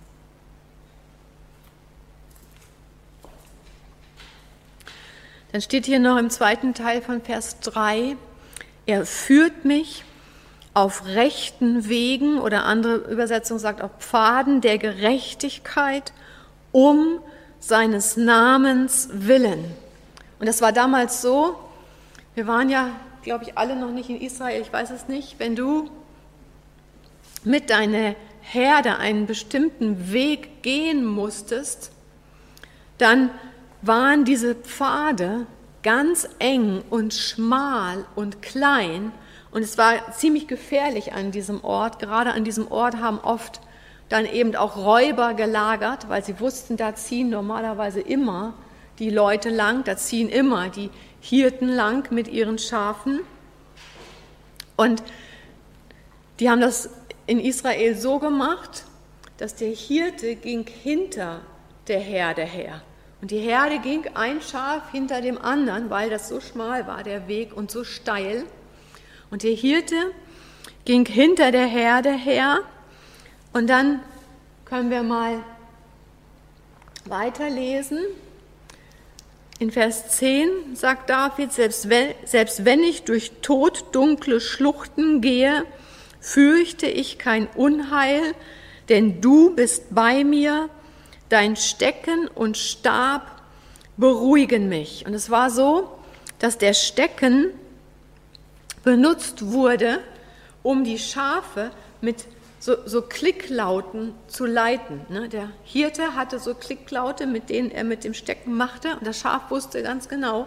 Dann 5.52 5.60
steht 5.60 5.86
hier 5.86 5.98
noch 5.98 6.16
im 6.16 6.30
zweiten 6.30 6.74
Teil 6.74 7.02
von 7.02 7.22
Vers 7.22 7.58
3, 7.60 8.16
er 8.86 9.04
führt 9.04 9.64
mich 9.64 10.04
auf 10.74 11.04
rechten 11.06 11.88
Wegen 11.88 12.38
oder 12.38 12.64
andere 12.64 12.96
Übersetzung 12.96 13.58
sagt 13.58 13.82
auf 13.82 13.90
Pfaden 13.98 14.60
der 14.60 14.78
Gerechtigkeit 14.78 16.12
um 16.72 17.20
seines 17.58 18.16
Namens 18.16 19.08
willen. 19.12 19.64
Und 20.38 20.46
das 20.46 20.62
war 20.62 20.72
damals 20.72 21.20
so, 21.20 21.58
wir 22.34 22.46
waren 22.46 22.70
ja, 22.70 22.90
glaube 23.22 23.44
ich, 23.44 23.58
alle 23.58 23.76
noch 23.76 23.90
nicht 23.90 24.08
in 24.08 24.20
Israel, 24.20 24.62
ich 24.62 24.72
weiß 24.72 24.90
es 24.90 25.08
nicht, 25.08 25.38
wenn 25.38 25.56
du 25.56 25.90
mit 27.44 27.70
deiner 27.70 28.14
Herde 28.40 28.96
einen 28.96 29.26
bestimmten 29.26 30.12
Weg 30.12 30.62
gehen 30.62 31.04
musstest, 31.04 31.92
dann 32.98 33.30
waren 33.82 34.24
diese 34.24 34.54
Pfade 34.54 35.46
ganz 35.82 36.28
eng 36.38 36.82
und 36.90 37.14
schmal 37.14 38.04
und 38.14 38.42
klein 38.42 39.12
und 39.52 39.62
es 39.62 39.78
war 39.78 40.12
ziemlich 40.12 40.46
gefährlich 40.46 41.12
an 41.12 41.32
diesem 41.32 41.64
Ort. 41.64 41.98
Gerade 41.98 42.32
an 42.32 42.44
diesem 42.44 42.70
Ort 42.70 42.96
haben 42.98 43.18
oft 43.18 43.60
dann 44.08 44.26
eben 44.26 44.54
auch 44.56 44.76
Räuber 44.76 45.34
gelagert, 45.34 46.08
weil 46.08 46.24
sie 46.24 46.40
wussten, 46.40 46.76
da 46.76 46.94
ziehen 46.94 47.30
normalerweise 47.30 48.00
immer 48.00 48.54
die 48.98 49.10
Leute 49.10 49.48
lang, 49.48 49.84
da 49.84 49.96
ziehen 49.96 50.28
immer 50.28 50.68
die 50.68 50.90
Hirten 51.20 51.68
lang 51.68 52.12
mit 52.12 52.28
ihren 52.28 52.58
Schafen. 52.58 53.20
Und 54.76 55.02
die 56.38 56.48
haben 56.48 56.60
das 56.60 56.90
in 57.30 57.38
Israel 57.38 57.94
so 57.94 58.18
gemacht, 58.18 58.82
dass 59.38 59.54
der 59.54 59.68
Hirte 59.68 60.34
ging 60.34 60.66
hinter 60.66 61.42
der 61.86 62.00
Herde 62.00 62.42
her. 62.42 62.82
Und 63.22 63.30
die 63.30 63.38
Herde 63.38 63.78
ging 63.78 64.04
ein 64.14 64.42
Schaf 64.42 64.90
hinter 64.90 65.20
dem 65.20 65.38
anderen, 65.38 65.90
weil 65.90 66.10
das 66.10 66.28
so 66.28 66.40
schmal 66.40 66.88
war, 66.88 67.04
der 67.04 67.28
Weg, 67.28 67.56
und 67.56 67.70
so 67.70 67.84
steil. 67.84 68.46
Und 69.30 69.44
der 69.44 69.52
Hirte 69.52 69.94
ging 70.84 71.06
hinter 71.06 71.52
der 71.52 71.66
Herde 71.66 72.10
her. 72.12 72.62
Und 73.52 73.70
dann 73.70 74.00
können 74.64 74.90
wir 74.90 75.04
mal 75.04 75.44
weiterlesen. 77.04 78.00
In 79.60 79.70
Vers 79.70 80.16
10 80.16 80.74
sagt 80.74 81.08
David, 81.10 81.52
selbst 81.52 81.88
wenn, 82.64 82.82
ich 82.82 83.04
durch 83.04 83.30
toddunkle 83.40 84.40
Schluchten 84.40 85.20
gehe, 85.20 85.64
fürchte 86.20 86.86
ich 86.86 87.18
kein 87.18 87.46
Unheil, 87.48 88.34
denn 88.88 89.20
du 89.20 89.54
bist 89.54 89.94
bei 89.94 90.24
mir, 90.24 90.68
dein 91.28 91.56
Stecken 91.56 92.28
und 92.28 92.56
Stab 92.56 93.42
beruhigen 93.96 94.68
mich. 94.68 95.06
Und 95.06 95.14
es 95.14 95.30
war 95.30 95.50
so, 95.50 95.90
dass 96.38 96.58
der 96.58 96.74
Stecken 96.74 97.50
benutzt 98.82 99.46
wurde, 99.46 100.00
um 100.62 100.84
die 100.84 100.98
Schafe 100.98 101.70
mit 102.00 102.26
so, 102.58 102.76
so 102.84 103.02
Klicklauten 103.02 104.14
zu 104.26 104.44
leiten. 104.44 105.00
Ne? 105.08 105.28
Der 105.28 105.50
Hirte 105.64 106.14
hatte 106.14 106.38
so 106.38 106.54
Klicklaute, 106.54 107.26
mit 107.26 107.48
denen 107.48 107.70
er 107.70 107.84
mit 107.84 108.04
dem 108.04 108.14
Stecken 108.14 108.54
machte 108.54 108.96
und 108.96 109.06
das 109.06 109.18
Schaf 109.18 109.50
wusste 109.50 109.82
ganz 109.82 110.08
genau, 110.08 110.46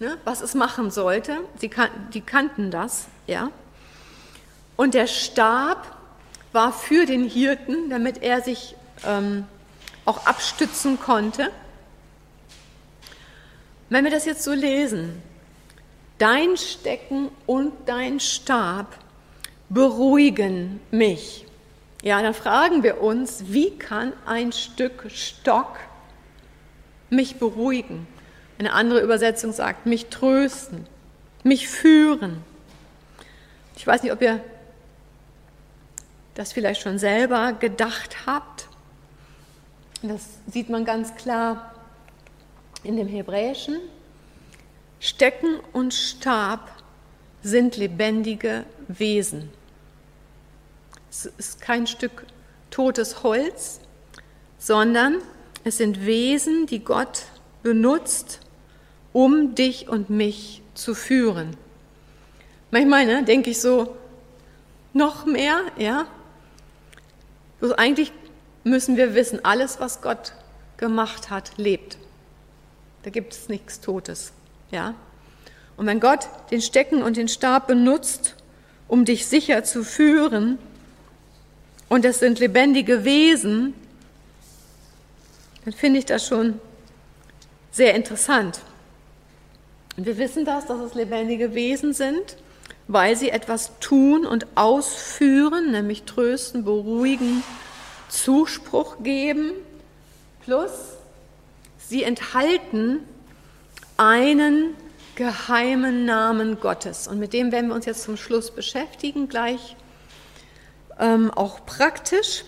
ne, 0.00 0.16
was 0.24 0.40
es 0.40 0.54
machen 0.54 0.90
sollte. 0.90 1.36
Sie 1.58 1.68
kan 1.68 1.90
die 2.14 2.22
kannten 2.22 2.70
das, 2.70 3.08
ja. 3.26 3.50
Und 4.78 4.94
der 4.94 5.08
Stab 5.08 5.96
war 6.52 6.72
für 6.72 7.04
den 7.04 7.28
Hirten, 7.28 7.90
damit 7.90 8.22
er 8.22 8.42
sich 8.42 8.76
ähm, 9.04 9.44
auch 10.04 10.24
abstützen 10.24 11.00
konnte. 11.00 11.50
Wenn 13.88 14.04
wir 14.04 14.12
das 14.12 14.24
jetzt 14.24 14.44
so 14.44 14.52
lesen, 14.52 15.20
dein 16.18 16.56
Stecken 16.56 17.28
und 17.44 17.72
dein 17.86 18.20
Stab 18.20 18.96
beruhigen 19.68 20.80
mich. 20.92 21.44
Ja, 22.04 22.22
dann 22.22 22.32
fragen 22.32 22.84
wir 22.84 23.02
uns, 23.02 23.46
wie 23.48 23.76
kann 23.76 24.12
ein 24.26 24.52
Stück 24.52 25.06
Stock 25.10 25.76
mich 27.10 27.40
beruhigen? 27.40 28.06
Eine 28.60 28.74
andere 28.74 29.00
Übersetzung 29.00 29.52
sagt, 29.52 29.86
mich 29.86 30.06
trösten, 30.06 30.86
mich 31.42 31.66
führen. 31.66 32.44
Ich 33.76 33.84
weiß 33.84 34.04
nicht, 34.04 34.12
ob 34.12 34.22
ihr 34.22 34.40
das 36.38 36.52
vielleicht 36.52 36.80
schon 36.82 37.00
selber 37.00 37.52
gedacht 37.52 38.24
habt. 38.24 38.68
Das 40.02 40.22
sieht 40.46 40.70
man 40.70 40.84
ganz 40.84 41.16
klar 41.16 41.74
in 42.84 42.96
dem 42.96 43.08
Hebräischen. 43.08 43.80
Stecken 45.00 45.58
und 45.72 45.92
Stab 45.92 46.70
sind 47.42 47.76
lebendige 47.76 48.64
Wesen. 48.86 49.50
Es 51.10 51.26
ist 51.26 51.60
kein 51.60 51.88
Stück 51.88 52.24
totes 52.70 53.24
Holz, 53.24 53.80
sondern 54.58 55.16
es 55.64 55.78
sind 55.78 56.06
Wesen, 56.06 56.66
die 56.66 56.84
Gott 56.84 57.24
benutzt, 57.64 58.38
um 59.12 59.56
dich 59.56 59.88
und 59.88 60.08
mich 60.08 60.62
zu 60.74 60.94
führen. 60.94 61.56
Manchmal 62.70 63.06
ne, 63.06 63.24
denke 63.24 63.50
ich 63.50 63.60
so, 63.60 63.96
noch 64.92 65.26
mehr, 65.26 65.62
ja. 65.76 66.06
Also 67.60 67.76
eigentlich 67.76 68.12
müssen 68.64 68.96
wir 68.96 69.14
wissen, 69.14 69.44
alles, 69.44 69.80
was 69.80 70.00
Gott 70.02 70.32
gemacht 70.76 71.30
hat, 71.30 71.52
lebt. 71.56 71.98
Da 73.02 73.10
gibt 73.10 73.32
es 73.32 73.48
nichts 73.48 73.80
Totes, 73.80 74.32
ja. 74.70 74.94
Und 75.76 75.86
wenn 75.86 76.00
Gott 76.00 76.28
den 76.50 76.60
Stecken 76.60 77.02
und 77.02 77.16
den 77.16 77.28
Stab 77.28 77.68
benutzt, 77.68 78.34
um 78.88 79.04
dich 79.04 79.26
sicher 79.26 79.64
zu 79.64 79.84
führen, 79.84 80.58
und 81.88 82.04
es 82.04 82.18
sind 82.18 82.38
lebendige 82.38 83.04
Wesen, 83.04 83.74
dann 85.64 85.72
finde 85.72 85.98
ich 85.98 86.06
das 86.06 86.26
schon 86.26 86.60
sehr 87.70 87.94
interessant. 87.94 88.60
Und 89.96 90.06
wir 90.06 90.18
wissen 90.18 90.44
das, 90.44 90.66
dass 90.66 90.80
es 90.80 90.94
lebendige 90.94 91.54
Wesen 91.54 91.92
sind, 91.92 92.36
weil 92.88 93.16
sie 93.16 93.30
etwas 93.30 93.78
tun 93.80 94.26
und 94.26 94.46
ausführen, 94.56 95.70
nämlich 95.70 96.04
trösten, 96.04 96.64
beruhigen, 96.64 97.44
Zuspruch 98.08 98.96
geben, 99.02 99.52
plus 100.44 100.70
sie 101.78 102.02
enthalten 102.02 103.00
einen 103.98 104.74
geheimen 105.14 106.06
Namen 106.06 106.60
Gottes. 106.60 107.06
Und 107.06 107.18
mit 107.18 107.34
dem 107.34 107.52
werden 107.52 107.68
wir 107.68 107.74
uns 107.74 107.84
jetzt 107.84 108.04
zum 108.04 108.16
Schluss 108.16 108.50
beschäftigen, 108.50 109.28
gleich 109.28 109.76
ähm, 110.98 111.30
auch 111.30 111.66
praktisch. 111.66 112.44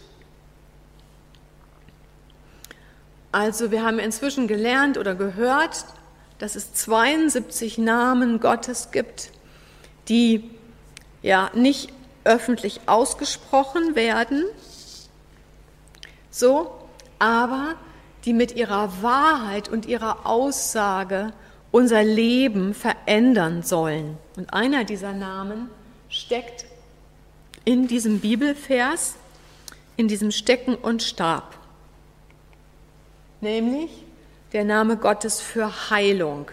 Also 3.32 3.70
wir 3.70 3.84
haben 3.84 3.98
inzwischen 3.98 4.48
gelernt 4.48 4.96
oder 4.96 5.14
gehört, 5.14 5.84
dass 6.38 6.54
es 6.54 6.72
72 6.72 7.76
Namen 7.76 8.40
Gottes 8.40 8.90
gibt, 8.92 9.30
die 10.08 10.50
ja 11.22 11.50
nicht 11.54 11.92
öffentlich 12.24 12.80
ausgesprochen 12.86 13.94
werden, 13.94 14.44
so, 16.30 16.70
aber 17.18 17.74
die 18.24 18.32
mit 18.32 18.56
ihrer 18.56 19.02
Wahrheit 19.02 19.68
und 19.68 19.86
ihrer 19.86 20.26
Aussage 20.26 21.32
unser 21.70 22.02
Leben 22.02 22.74
verändern 22.74 23.62
sollen. 23.62 24.18
Und 24.36 24.52
einer 24.52 24.84
dieser 24.84 25.12
Namen 25.12 25.70
steckt 26.08 26.66
in 27.64 27.86
diesem 27.86 28.20
Bibelvers, 28.20 29.14
in 29.96 30.08
diesem 30.08 30.30
Stecken 30.30 30.74
und 30.74 31.02
Stab, 31.02 31.56
nämlich 33.40 33.90
der 34.52 34.64
Name 34.64 34.96
Gottes 34.96 35.40
für 35.40 35.90
Heilung. 35.90 36.50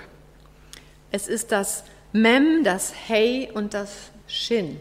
Es 1.11 1.27
ist 1.27 1.51
das 1.51 1.83
Mem, 2.21 2.63
das 2.63 2.93
Hey 3.07 3.49
und 3.53 3.73
das 3.73 4.11
Shin. 4.27 4.77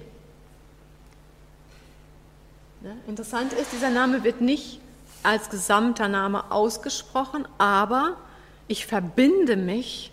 Interessant 3.06 3.52
ist, 3.52 3.72
dieser 3.72 3.90
Name 3.90 4.24
wird 4.24 4.40
nicht 4.40 4.80
als 5.22 5.50
gesamter 5.50 6.08
Name 6.08 6.50
ausgesprochen, 6.50 7.46
aber 7.58 8.16
ich 8.68 8.86
verbinde 8.86 9.56
mich 9.56 10.12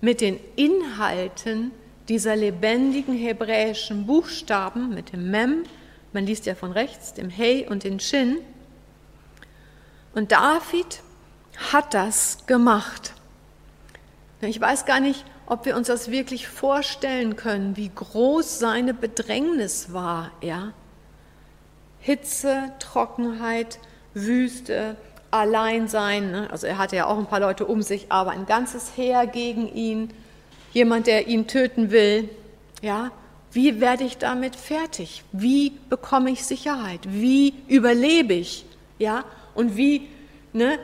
mit 0.00 0.20
den 0.20 0.38
Inhalten 0.56 1.70
dieser 2.08 2.36
lebendigen 2.36 3.14
hebräischen 3.14 4.06
Buchstaben, 4.06 4.94
mit 4.94 5.12
dem 5.12 5.30
Mem, 5.30 5.64
man 6.12 6.26
liest 6.26 6.46
ja 6.46 6.54
von 6.54 6.72
rechts, 6.72 7.14
dem 7.14 7.30
Hey 7.30 7.66
und 7.68 7.84
dem 7.84 7.98
Shin. 7.98 8.38
Und 10.14 10.32
David 10.32 11.00
hat 11.72 11.94
das 11.94 12.44
gemacht. 12.46 13.14
Ich 14.42 14.60
weiß 14.60 14.84
gar 14.84 15.00
nicht, 15.00 15.24
ob 15.46 15.64
wir 15.64 15.76
uns 15.76 15.88
das 15.88 16.10
wirklich 16.10 16.48
vorstellen 16.48 17.36
können, 17.36 17.76
wie 17.76 17.90
groß 17.94 18.58
seine 18.58 18.94
Bedrängnis 18.94 19.92
war, 19.92 20.30
ja. 20.40 20.72
Hitze, 22.00 22.72
Trockenheit, 22.80 23.78
Wüste, 24.14 24.96
Alleinsein. 25.30 26.30
Ne? 26.30 26.48
Also 26.50 26.66
er 26.66 26.78
hatte 26.78 26.96
ja 26.96 27.06
auch 27.06 27.18
ein 27.18 27.26
paar 27.26 27.40
Leute 27.40 27.64
um 27.64 27.82
sich, 27.82 28.06
aber 28.10 28.32
ein 28.32 28.46
ganzes 28.46 28.92
Heer 28.96 29.26
gegen 29.26 29.72
ihn, 29.72 30.10
jemand, 30.72 31.06
der 31.06 31.28
ihn 31.28 31.46
töten 31.46 31.90
will. 31.90 32.28
Ja, 32.80 33.10
wie 33.52 33.80
werde 33.80 34.04
ich 34.04 34.18
damit 34.18 34.56
fertig? 34.56 35.24
Wie 35.32 35.72
bekomme 35.88 36.30
ich 36.30 36.44
Sicherheit? 36.44 37.00
Wie 37.08 37.54
überlebe 37.68 38.34
ich? 38.34 38.64
Ja, 38.98 39.24
und 39.54 39.76
wie 39.76 40.08
ne, 40.52 40.78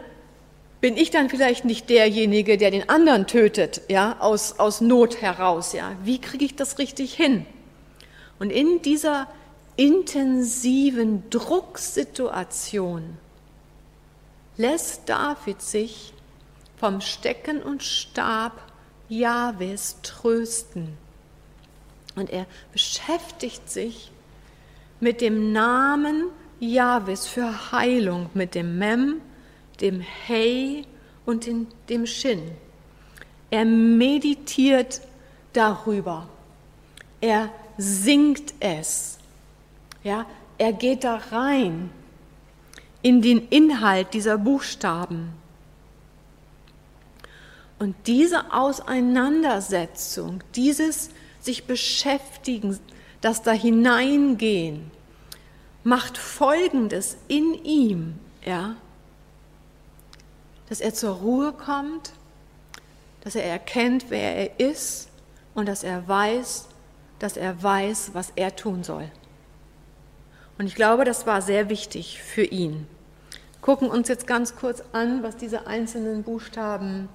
bin 0.81 0.97
ich 0.97 1.11
dann 1.11 1.29
vielleicht 1.29 1.65
nicht 1.65 1.91
derjenige, 1.91 2.57
der 2.57 2.71
den 2.71 2.89
anderen 2.89 3.27
tötet, 3.27 3.83
ja, 3.89 4.17
aus, 4.21 4.59
aus 4.59 4.81
Not 4.81 5.21
heraus, 5.21 5.73
ja? 5.73 5.93
Wie 6.05 6.21
kriege 6.21 6.45
ich 6.45 6.55
das 6.55 6.79
richtig 6.79 7.15
hin? 7.15 7.47
Und 8.39 8.51
in 8.51 8.81
dieser 8.83 9.27
intensiven 9.77 11.29
Drucksituation 11.31 13.17
lässt 14.57 15.09
David 15.09 15.63
sich 15.63 16.13
vom 16.77 17.01
Stecken 17.01 17.63
und 17.63 17.83
Stab 17.83 18.61
Jahwes 19.09 19.97
trösten. 20.03 20.97
Und 22.15 22.31
er 22.31 22.47
beschäftigt 22.73 23.71
sich 23.71 24.11
mit 25.01 25.21
dem 25.21 25.53
Namen 25.53 26.25
Jahwes 26.61 27.27
für 27.27 27.73
Heilung, 27.73 28.31
mit 28.35 28.55
dem 28.55 28.79
Mem, 28.79 29.21
dem 29.81 30.01
Hey 30.01 30.85
und 31.27 31.47
dem, 31.47 31.67
dem 31.89 32.07
Shin. 32.07 32.43
Er 33.51 33.65
meditiert 33.65 35.01
darüber. 35.53 36.29
Er 37.21 37.51
singt 37.77 38.55
es. 38.61 39.19
Ja, 40.03 40.27
er 40.59 40.73
geht 40.73 41.05
da 41.05 41.17
rein 41.31 41.91
in 43.03 43.23
den 43.23 43.49
Inhalt 43.49 44.13
dieser 44.15 44.39
Buchstaben. 44.39 45.33
Und 47.79 47.95
diese 48.07 48.53
Auseinandersetzung, 48.53 50.43
dieses 50.57 51.11
sich 51.41 51.65
beschäftigen, 51.65 52.79
das 53.21 53.43
da 53.43 53.53
hineingehen, 53.53 54.91
macht 55.85 56.19
Folgendes 56.19 57.17
in 57.29 57.55
ihm, 57.65 58.15
ja, 58.45 58.77
dass 60.69 60.81
er 60.81 60.93
zur 60.95 61.17
Ruhe 61.17 61.53
kommt, 61.53 62.13
dass 63.23 63.35
er 63.35 63.45
erkennt, 63.45 64.07
wer 64.09 64.37
er 64.37 64.61
ist 64.61 65.09
und 65.55 65.67
dass 65.67 65.83
er 65.83 66.07
weiß, 66.07 66.69
dass 67.19 67.37
er 67.37 67.63
weiß, 67.63 68.11
was 68.13 68.33
er 68.37 68.55
tun 68.55 68.85
soll. 68.85 69.11
Und 70.59 70.67
ich 70.67 70.75
glaube, 70.75 71.05
das 71.05 71.27
war 71.27 71.43
sehr 71.43 71.69
wichtig 71.69 72.23
für 72.23 72.45
ihn. 72.45 72.87
Gucken 73.61 73.89
uns 73.89 74.09
jetzt 74.09 74.27
ganz 74.27 74.57
kurz 74.57 74.83
an, 74.93 75.23
was 75.23 75.37
diese 75.37 75.67
einzelnen 75.67 76.23
Buchstaben 76.23 77.09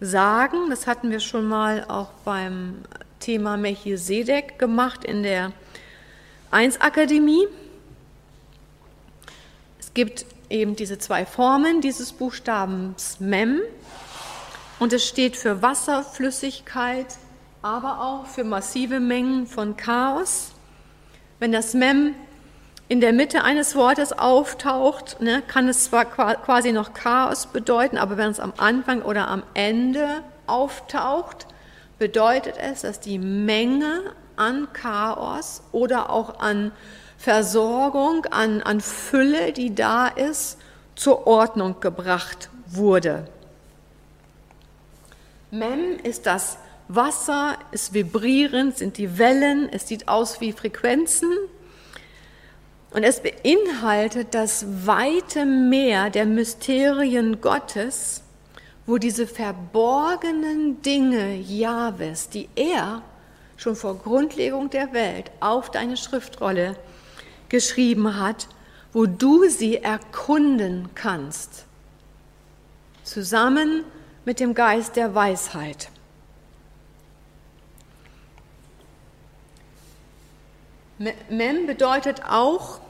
sagen. 0.00 0.70
Das 0.70 0.86
hatten 0.86 1.10
wir 1.10 1.20
schon 1.20 1.46
mal 1.46 1.84
auch 1.88 2.10
beim 2.24 2.82
Thema 3.18 3.56
Melchisedek 3.56 4.58
gemacht 4.58 5.04
in 5.04 5.22
der 5.22 5.52
1 6.50 6.80
Akademie. 6.80 7.46
gibt 9.98 10.26
eben 10.50 10.76
diese 10.76 10.98
zwei 10.98 11.26
Formen 11.26 11.80
dieses 11.80 12.12
Buchstabens 12.12 13.20
Mem 13.20 13.60
und 14.78 14.92
es 14.92 15.06
steht 15.06 15.36
für 15.36 15.62
Wasser, 15.62 16.02
Flüssigkeit, 16.02 17.06
aber 17.62 18.00
auch 18.00 18.26
für 18.26 18.44
massive 18.44 19.00
Mengen 19.00 19.46
von 19.46 19.76
Chaos. 19.76 20.52
Wenn 21.38 21.52
das 21.52 21.74
Mem 21.74 22.14
in 22.88 23.00
der 23.00 23.12
Mitte 23.12 23.44
eines 23.44 23.76
Wortes 23.76 24.12
auftaucht, 24.12 25.20
ne, 25.20 25.42
kann 25.46 25.68
es 25.68 25.84
zwar 25.84 26.04
quasi 26.06 26.72
noch 26.72 26.94
Chaos 26.94 27.46
bedeuten, 27.46 27.98
aber 27.98 28.16
wenn 28.16 28.30
es 28.30 28.40
am 28.40 28.54
Anfang 28.56 29.02
oder 29.02 29.28
am 29.28 29.42
Ende 29.54 30.22
auftaucht, 30.46 31.46
bedeutet 31.98 32.56
es, 32.56 32.82
dass 32.82 33.00
die 33.00 33.18
Menge 33.18 34.14
an 34.36 34.68
Chaos 34.72 35.62
oder 35.72 36.10
auch 36.10 36.38
an 36.38 36.72
Versorgung, 37.18 38.24
an, 38.26 38.62
an 38.62 38.80
Fülle, 38.80 39.52
die 39.52 39.74
da 39.74 40.06
ist, 40.06 40.56
zur 40.94 41.26
Ordnung 41.26 41.80
gebracht 41.80 42.48
wurde. 42.66 43.26
Mem 45.50 45.98
ist 46.02 46.26
das 46.26 46.58
Wasser, 46.88 47.58
ist 47.72 47.92
vibrierend, 47.92 48.78
sind 48.78 48.98
die 48.98 49.18
Wellen, 49.18 49.68
es 49.70 49.88
sieht 49.88 50.08
aus 50.08 50.40
wie 50.40 50.52
Frequenzen 50.52 51.30
und 52.90 53.02
es 53.02 53.20
beinhaltet 53.20 54.28
das 54.34 54.64
weite 54.86 55.44
Meer 55.44 56.10
der 56.10 56.24
Mysterien 56.24 57.40
Gottes, 57.40 58.22
wo 58.86 58.96
diese 58.96 59.26
verborgenen 59.26 60.80
Dinge 60.82 61.34
Jahwes, 61.34 62.30
die 62.30 62.48
er 62.54 63.02
schon 63.56 63.76
vor 63.76 63.98
Grundlegung 63.98 64.70
der 64.70 64.92
Welt 64.92 65.30
auf 65.40 65.70
deine 65.70 65.96
Schriftrolle 65.96 66.76
geschrieben 67.48 68.18
hat, 68.18 68.48
wo 68.92 69.06
du 69.06 69.48
sie 69.48 69.78
erkunden 69.78 70.88
kannst, 70.94 71.64
zusammen 73.04 73.84
mit 74.24 74.40
dem 74.40 74.54
Geist 74.54 74.96
der 74.96 75.14
Weisheit. 75.14 75.90
Mem 80.98 81.66
bedeutet 81.66 82.24
auch, 82.24 82.80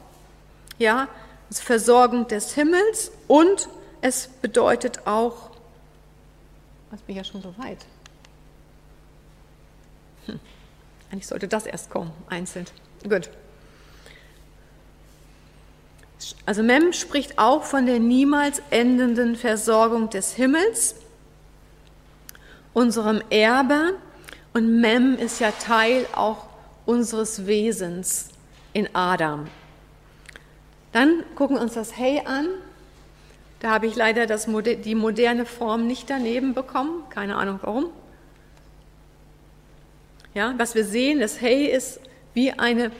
ja, 0.78 1.08
Versorgung 1.50 2.26
des 2.28 2.54
Himmels 2.54 3.10
und 3.26 3.68
es 4.00 4.28
bedeutet 4.28 5.06
auch, 5.06 5.50
was 6.90 7.00
bin 7.02 7.16
ich 7.16 7.16
ja 7.18 7.24
schon 7.24 7.42
so 7.42 7.56
weit. 7.58 7.84
Hm. 10.26 10.40
Eigentlich 11.10 11.26
sollte 11.26 11.48
das 11.48 11.66
erst 11.66 11.90
kommen, 11.90 12.12
einzeln. 12.28 12.66
Gut. 13.08 13.30
Also 16.46 16.62
Mem 16.62 16.92
spricht 16.92 17.38
auch 17.38 17.62
von 17.62 17.86
der 17.86 18.00
niemals 18.00 18.62
endenden 18.70 19.36
Versorgung 19.36 20.10
des 20.10 20.34
Himmels, 20.34 20.96
unserem 22.74 23.22
Erbe. 23.30 23.94
Und 24.52 24.80
Mem 24.80 25.16
ist 25.16 25.40
ja 25.40 25.52
Teil 25.52 26.06
auch 26.14 26.46
unseres 26.86 27.46
Wesens 27.46 28.30
in 28.72 28.88
Adam. 28.94 29.46
Dann 30.92 31.22
gucken 31.34 31.56
wir 31.56 31.62
uns 31.62 31.74
das 31.74 31.96
Hey 31.96 32.22
an. 32.24 32.48
Da 33.60 33.70
habe 33.70 33.86
ich 33.86 33.94
leider 33.94 34.26
das, 34.26 34.46
die 34.46 34.94
moderne 34.94 35.44
Form 35.44 35.86
nicht 35.86 36.08
daneben 36.08 36.54
bekommen. 36.54 37.02
Keine 37.10 37.36
Ahnung 37.36 37.58
warum. 37.62 37.90
Ja, 40.34 40.54
was 40.56 40.74
wir 40.74 40.84
sehen, 40.84 41.20
das 41.20 41.40
Hey 41.40 41.66
ist 41.66 42.00
wie 42.34 42.52
eine 42.52 42.90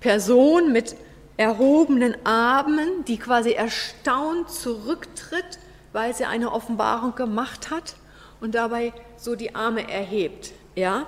Person 0.00 0.72
mit 0.72 0.96
erhobenen 1.36 2.16
Armen, 2.24 3.04
die 3.04 3.18
quasi 3.18 3.52
erstaunt 3.52 4.50
zurücktritt, 4.50 5.58
weil 5.92 6.14
sie 6.14 6.24
eine 6.24 6.52
Offenbarung 6.52 7.14
gemacht 7.14 7.70
hat 7.70 7.94
und 8.40 8.54
dabei 8.54 8.92
so 9.16 9.34
die 9.34 9.54
Arme 9.54 9.90
erhebt. 9.90 10.52
Ja? 10.74 11.06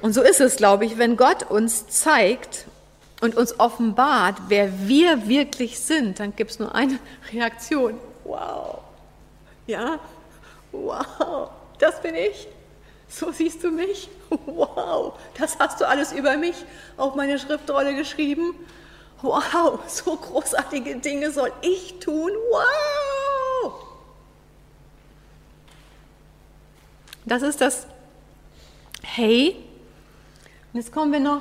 Und 0.00 0.12
so 0.12 0.22
ist 0.22 0.40
es, 0.40 0.56
glaube 0.56 0.84
ich, 0.84 0.98
wenn 0.98 1.16
Gott 1.16 1.50
uns 1.50 1.88
zeigt 1.88 2.66
und 3.20 3.36
uns 3.36 3.58
offenbart, 3.58 4.36
wer 4.48 4.88
wir 4.88 5.28
wirklich 5.28 5.80
sind, 5.80 6.20
dann 6.20 6.34
gibt 6.36 6.52
es 6.52 6.58
nur 6.58 6.74
eine 6.74 6.98
Reaktion. 7.32 7.98
Wow. 8.24 8.80
Ja? 9.66 9.98
Wow. 10.72 11.50
Das 11.78 12.00
bin 12.02 12.14
ich. 12.14 12.48
So 13.08 13.32
siehst 13.32 13.62
du 13.64 13.70
mich. 13.70 14.08
Wow. 14.44 15.14
Das 15.38 15.58
hast 15.58 15.80
du 15.80 15.88
alles 15.88 16.12
über 16.12 16.36
mich 16.36 16.54
auf 16.98 17.14
meine 17.14 17.38
Schriftrolle 17.38 17.94
geschrieben. 17.94 18.54
Wow. 19.22 19.80
So 19.88 20.16
großartige 20.16 20.96
Dinge 20.96 21.30
soll 21.30 21.52
ich 21.60 21.98
tun. 21.98 22.30
Wow. 22.50 23.72
Das 27.24 27.42
ist 27.42 27.60
das 27.60 27.86
Hey 29.02 29.68
und 30.72 30.80
jetzt 30.80 30.92
kommen 30.92 31.12
wir 31.12 31.18
noch, 31.18 31.40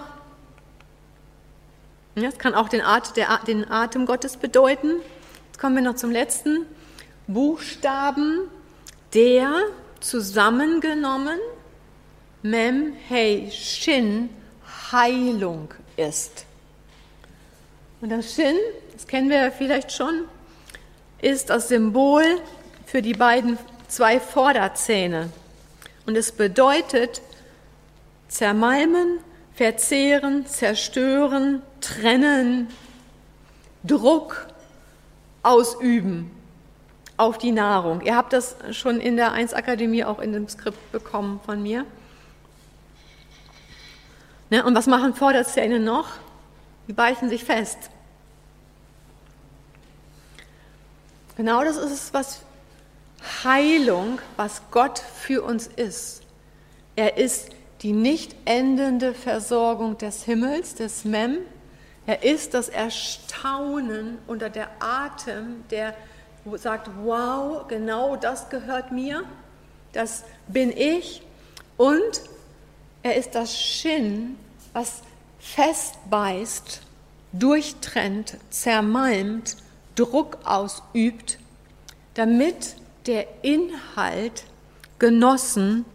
das 2.16 2.40
kann 2.40 2.56
auch 2.56 2.70
den, 2.70 2.82
Atem 2.82 4.08
Gottes 4.08 4.36
bedeuten. 4.38 5.02
Jetzt 5.46 5.60
kommen 5.60 5.76
wir 5.76 5.84
noch 5.84 5.96
zum 5.96 6.10
letzten 6.10 6.66
Buchstaben, 7.28 8.50
der 9.14 9.54
zusammengenommen 10.00 11.38
Mem, 12.42 12.94
Hey, 13.08 13.52
Shin, 13.52 14.30
Heilung 14.92 15.72
ist. 15.98 16.47
Und 18.00 18.10
das 18.10 18.36
Shin, 18.36 18.56
das 18.94 19.08
kennen 19.08 19.30
wir 19.30 19.38
ja 19.38 19.52
vielleicht 19.52 19.92
schon, 19.92 20.26
ist 21.22 21.50
das 21.50 21.70
Symbol 21.70 22.24
für 22.86 23.02
die 23.02 23.14
beiden 23.14 23.58
zwei 23.88 24.20
Vorderzähne. 24.20 25.30
Und 26.06 26.16
es 26.16 26.32
bedeutet 26.32 27.22
zermalmen, 28.28 29.20
verzehren, 29.56 30.46
zerstören, 30.46 31.62
trennen, 31.82 32.68
Druck 33.84 34.48
ausüben 35.42 36.30
auf 37.16 37.40
die 37.40 37.52
Nahrung. 37.52 38.02
Ihr 38.02 38.16
habt 38.16 38.34
das 38.34 38.56
schon 38.72 39.00
in 39.00 39.18
der 39.18 39.32
1 39.32 39.54
Akademie 39.54 40.04
auch 40.04 40.20
in 40.20 40.34
dem 40.34 40.48
Skript 40.48 40.92
bekommen 40.92 41.40
von 41.46 41.64
mir. 41.64 41.86
Ne, 44.50 44.64
und 44.64 44.76
was 44.76 44.86
machen 44.86 45.14
Vorderzähne 45.16 45.80
noch? 45.80 46.10
Die 46.88 46.94
beißen 46.94 47.30
sich 47.30 47.44
fest. 47.44 47.78
Genau 51.36 51.64
das 51.64 51.78
ist 51.78 51.92
es, 51.92 52.14
was 52.14 52.42
Heilung, 53.44 54.20
was 54.38 54.62
Gott 54.72 55.00
für 55.00 55.44
uns 55.44 55.68
ist. 55.68 56.24
Er 56.96 57.18
ist 57.18 57.50
die 57.82 57.94
nicht 57.94 58.36
endende 58.46 59.14
Versorgung 59.14 59.98
des 59.98 60.24
Himmels, 60.24 60.76
des 60.76 61.06
Mem. 61.06 61.38
Er 62.08 62.24
ist 62.24 62.54
das 62.54 62.70
Erstaunen 62.70 64.18
unter 64.26 64.50
der 64.50 64.70
Atem, 64.80 65.64
der 65.70 65.94
sagt, 66.56 66.90
wow, 67.04 67.68
genau 67.68 68.16
das 68.16 68.50
gehört 68.50 68.92
mir, 68.92 69.24
das 69.94 70.24
bin 70.48 70.72
ich. 70.72 71.22
Und 71.76 72.22
er 73.04 73.16
ist 73.16 73.36
das 73.36 73.56
Shin, 73.56 74.38
was 74.74 75.02
festbeißt, 75.40 76.82
durchtrennt, 77.34 78.38
zermalmt, 78.50 79.58
Druck 79.96 80.38
ausübt, 80.44 81.40
damit 82.14 82.76
der 83.06 83.26
Inhalt 83.44 84.44
genossen 85.00 85.86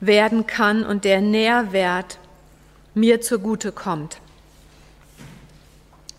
werden 0.00 0.46
kann 0.46 0.84
und 0.84 1.04
der 1.04 1.20
Nährwert 1.20 2.18
mir 2.94 3.20
zugute 3.20 3.72
kommt. 3.72 4.18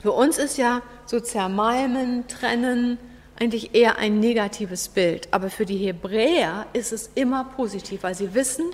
Für 0.02 0.12
uns 0.12 0.38
ist 0.38 0.58
ja 0.58 0.82
so 1.06 1.20
zermalmen, 1.20 2.28
trennen 2.28 2.98
eigentlich 3.40 3.74
eher 3.74 3.98
ein 3.98 4.20
negatives 4.20 4.88
Bild, 4.88 5.28
aber 5.32 5.50
für 5.50 5.66
die 5.66 5.78
Hebräer 5.78 6.68
ist 6.74 6.92
es 6.92 7.10
immer 7.16 7.44
positiv, 7.44 8.04
weil 8.04 8.16
sie 8.16 8.34
wissen, 8.34 8.66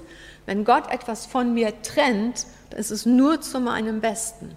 wenn 0.45 0.65
Gott 0.65 0.91
etwas 0.91 1.25
von 1.25 1.53
mir 1.53 1.81
trennt, 1.81 2.45
dann 2.69 2.79
ist 2.79 2.91
es 2.91 3.05
nur 3.05 3.41
zu 3.41 3.59
meinem 3.59 4.01
Besten. 4.01 4.55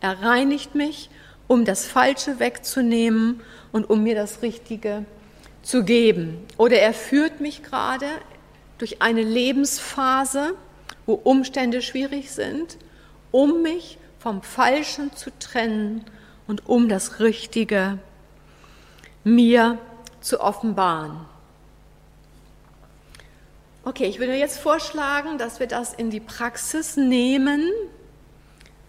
Er 0.00 0.22
reinigt 0.22 0.74
mich, 0.74 1.10
um 1.46 1.64
das 1.64 1.86
Falsche 1.86 2.38
wegzunehmen 2.38 3.40
und 3.72 3.88
um 3.90 4.02
mir 4.02 4.14
das 4.14 4.42
Richtige 4.42 5.04
zu 5.62 5.84
geben. 5.84 6.38
Oder 6.56 6.78
er 6.78 6.94
führt 6.94 7.40
mich 7.40 7.62
gerade 7.62 8.06
durch 8.78 9.02
eine 9.02 9.22
Lebensphase, 9.22 10.54
wo 11.06 11.14
Umstände 11.14 11.82
schwierig 11.82 12.30
sind, 12.30 12.78
um 13.30 13.62
mich 13.62 13.98
vom 14.18 14.42
Falschen 14.42 15.14
zu 15.14 15.30
trennen 15.38 16.04
und 16.46 16.68
um 16.68 16.88
das 16.88 17.20
Richtige 17.20 17.98
mir 19.24 19.78
zu 20.20 20.40
offenbaren. 20.40 21.31
Okay, 23.84 24.06
ich 24.06 24.20
würde 24.20 24.34
jetzt 24.34 24.58
vorschlagen, 24.58 25.38
dass 25.38 25.58
wir 25.58 25.66
das 25.66 25.92
in 25.92 26.10
die 26.10 26.20
Praxis 26.20 26.96
nehmen. 26.96 27.68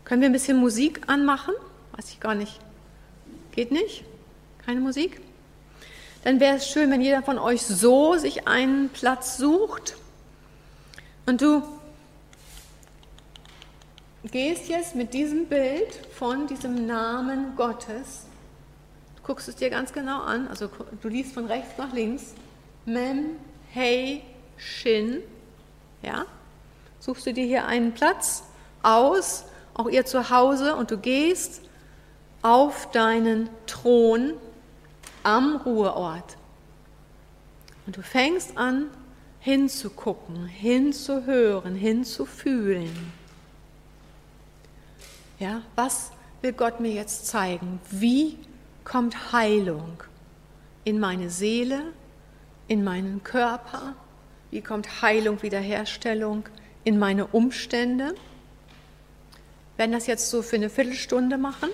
Können 0.05 0.21
wir 0.21 0.29
ein 0.29 0.33
bisschen 0.33 0.57
Musik 0.57 1.01
anmachen? 1.07 1.55
Weiß 1.93 2.09
ich 2.09 2.19
gar 2.19 2.35
nicht. 2.35 2.59
Geht 3.53 3.71
nicht? 3.71 4.03
Keine 4.63 4.81
Musik? 4.81 5.19
Dann 6.23 6.39
wäre 6.39 6.57
es 6.57 6.69
schön, 6.69 6.91
wenn 6.91 7.01
jeder 7.01 7.23
von 7.23 7.39
euch 7.39 7.63
so 7.63 8.17
sich 8.17 8.47
einen 8.47 8.89
Platz 8.89 9.37
sucht 9.37 9.95
und 11.25 11.41
du 11.41 11.63
gehst 14.25 14.69
jetzt 14.69 14.93
mit 14.93 15.15
diesem 15.15 15.47
Bild 15.47 15.91
von 16.13 16.45
diesem 16.45 16.85
Namen 16.85 17.55
Gottes, 17.55 18.27
du 19.15 19.23
guckst 19.23 19.47
es 19.47 19.55
dir 19.55 19.71
ganz 19.71 19.91
genau 19.91 20.21
an, 20.21 20.47
also 20.49 20.69
du 21.01 21.07
liest 21.07 21.33
von 21.33 21.47
rechts 21.47 21.79
nach 21.79 21.93
links, 21.93 22.35
Mem, 22.85 23.37
Hey, 23.71 24.21
Shin, 24.57 25.21
ja, 26.01 26.25
suchst 26.99 27.25
du 27.25 27.33
dir 27.33 27.45
hier 27.45 27.65
einen 27.65 27.93
Platz 27.93 28.43
aus, 28.81 29.45
auch 29.73 29.89
ihr 29.89 30.05
zu 30.05 30.29
Hause, 30.29 30.75
und 30.75 30.91
du 30.91 30.97
gehst 30.97 31.61
auf 32.41 32.91
deinen 32.91 33.49
Thron 33.65 34.33
am 35.23 35.57
Ruheort. 35.57 36.37
Und 37.85 37.97
du 37.97 38.01
fängst 38.01 38.57
an 38.57 38.89
hinzugucken, 39.39 40.45
hinzuhören, 40.45 41.75
hinzufühlen. 41.75 43.11
Ja, 45.39 45.61
was 45.75 46.11
will 46.41 46.53
Gott 46.53 46.79
mir 46.79 46.93
jetzt 46.93 47.27
zeigen? 47.27 47.81
Wie 47.89 48.37
kommt 48.85 49.33
Heilung 49.33 50.01
in 50.85 50.99
meine 50.99 51.29
Seele, 51.29 51.81
in 52.67 52.83
meinen 52.83 53.23
Körper? 53.23 53.95
Wie 54.53 54.61
kommt 54.61 55.01
Heilung, 55.01 55.41
Wiederherstellung 55.41 56.43
in 56.83 56.99
meine 56.99 57.25
Umstände? 57.25 58.13
Wir 58.13 59.77
werden 59.79 59.93
das 59.93 60.05
jetzt 60.05 60.29
so 60.29 60.43
für 60.43 60.57
eine 60.57 60.69
Viertelstunde 60.69 61.39
machen. 61.39 61.69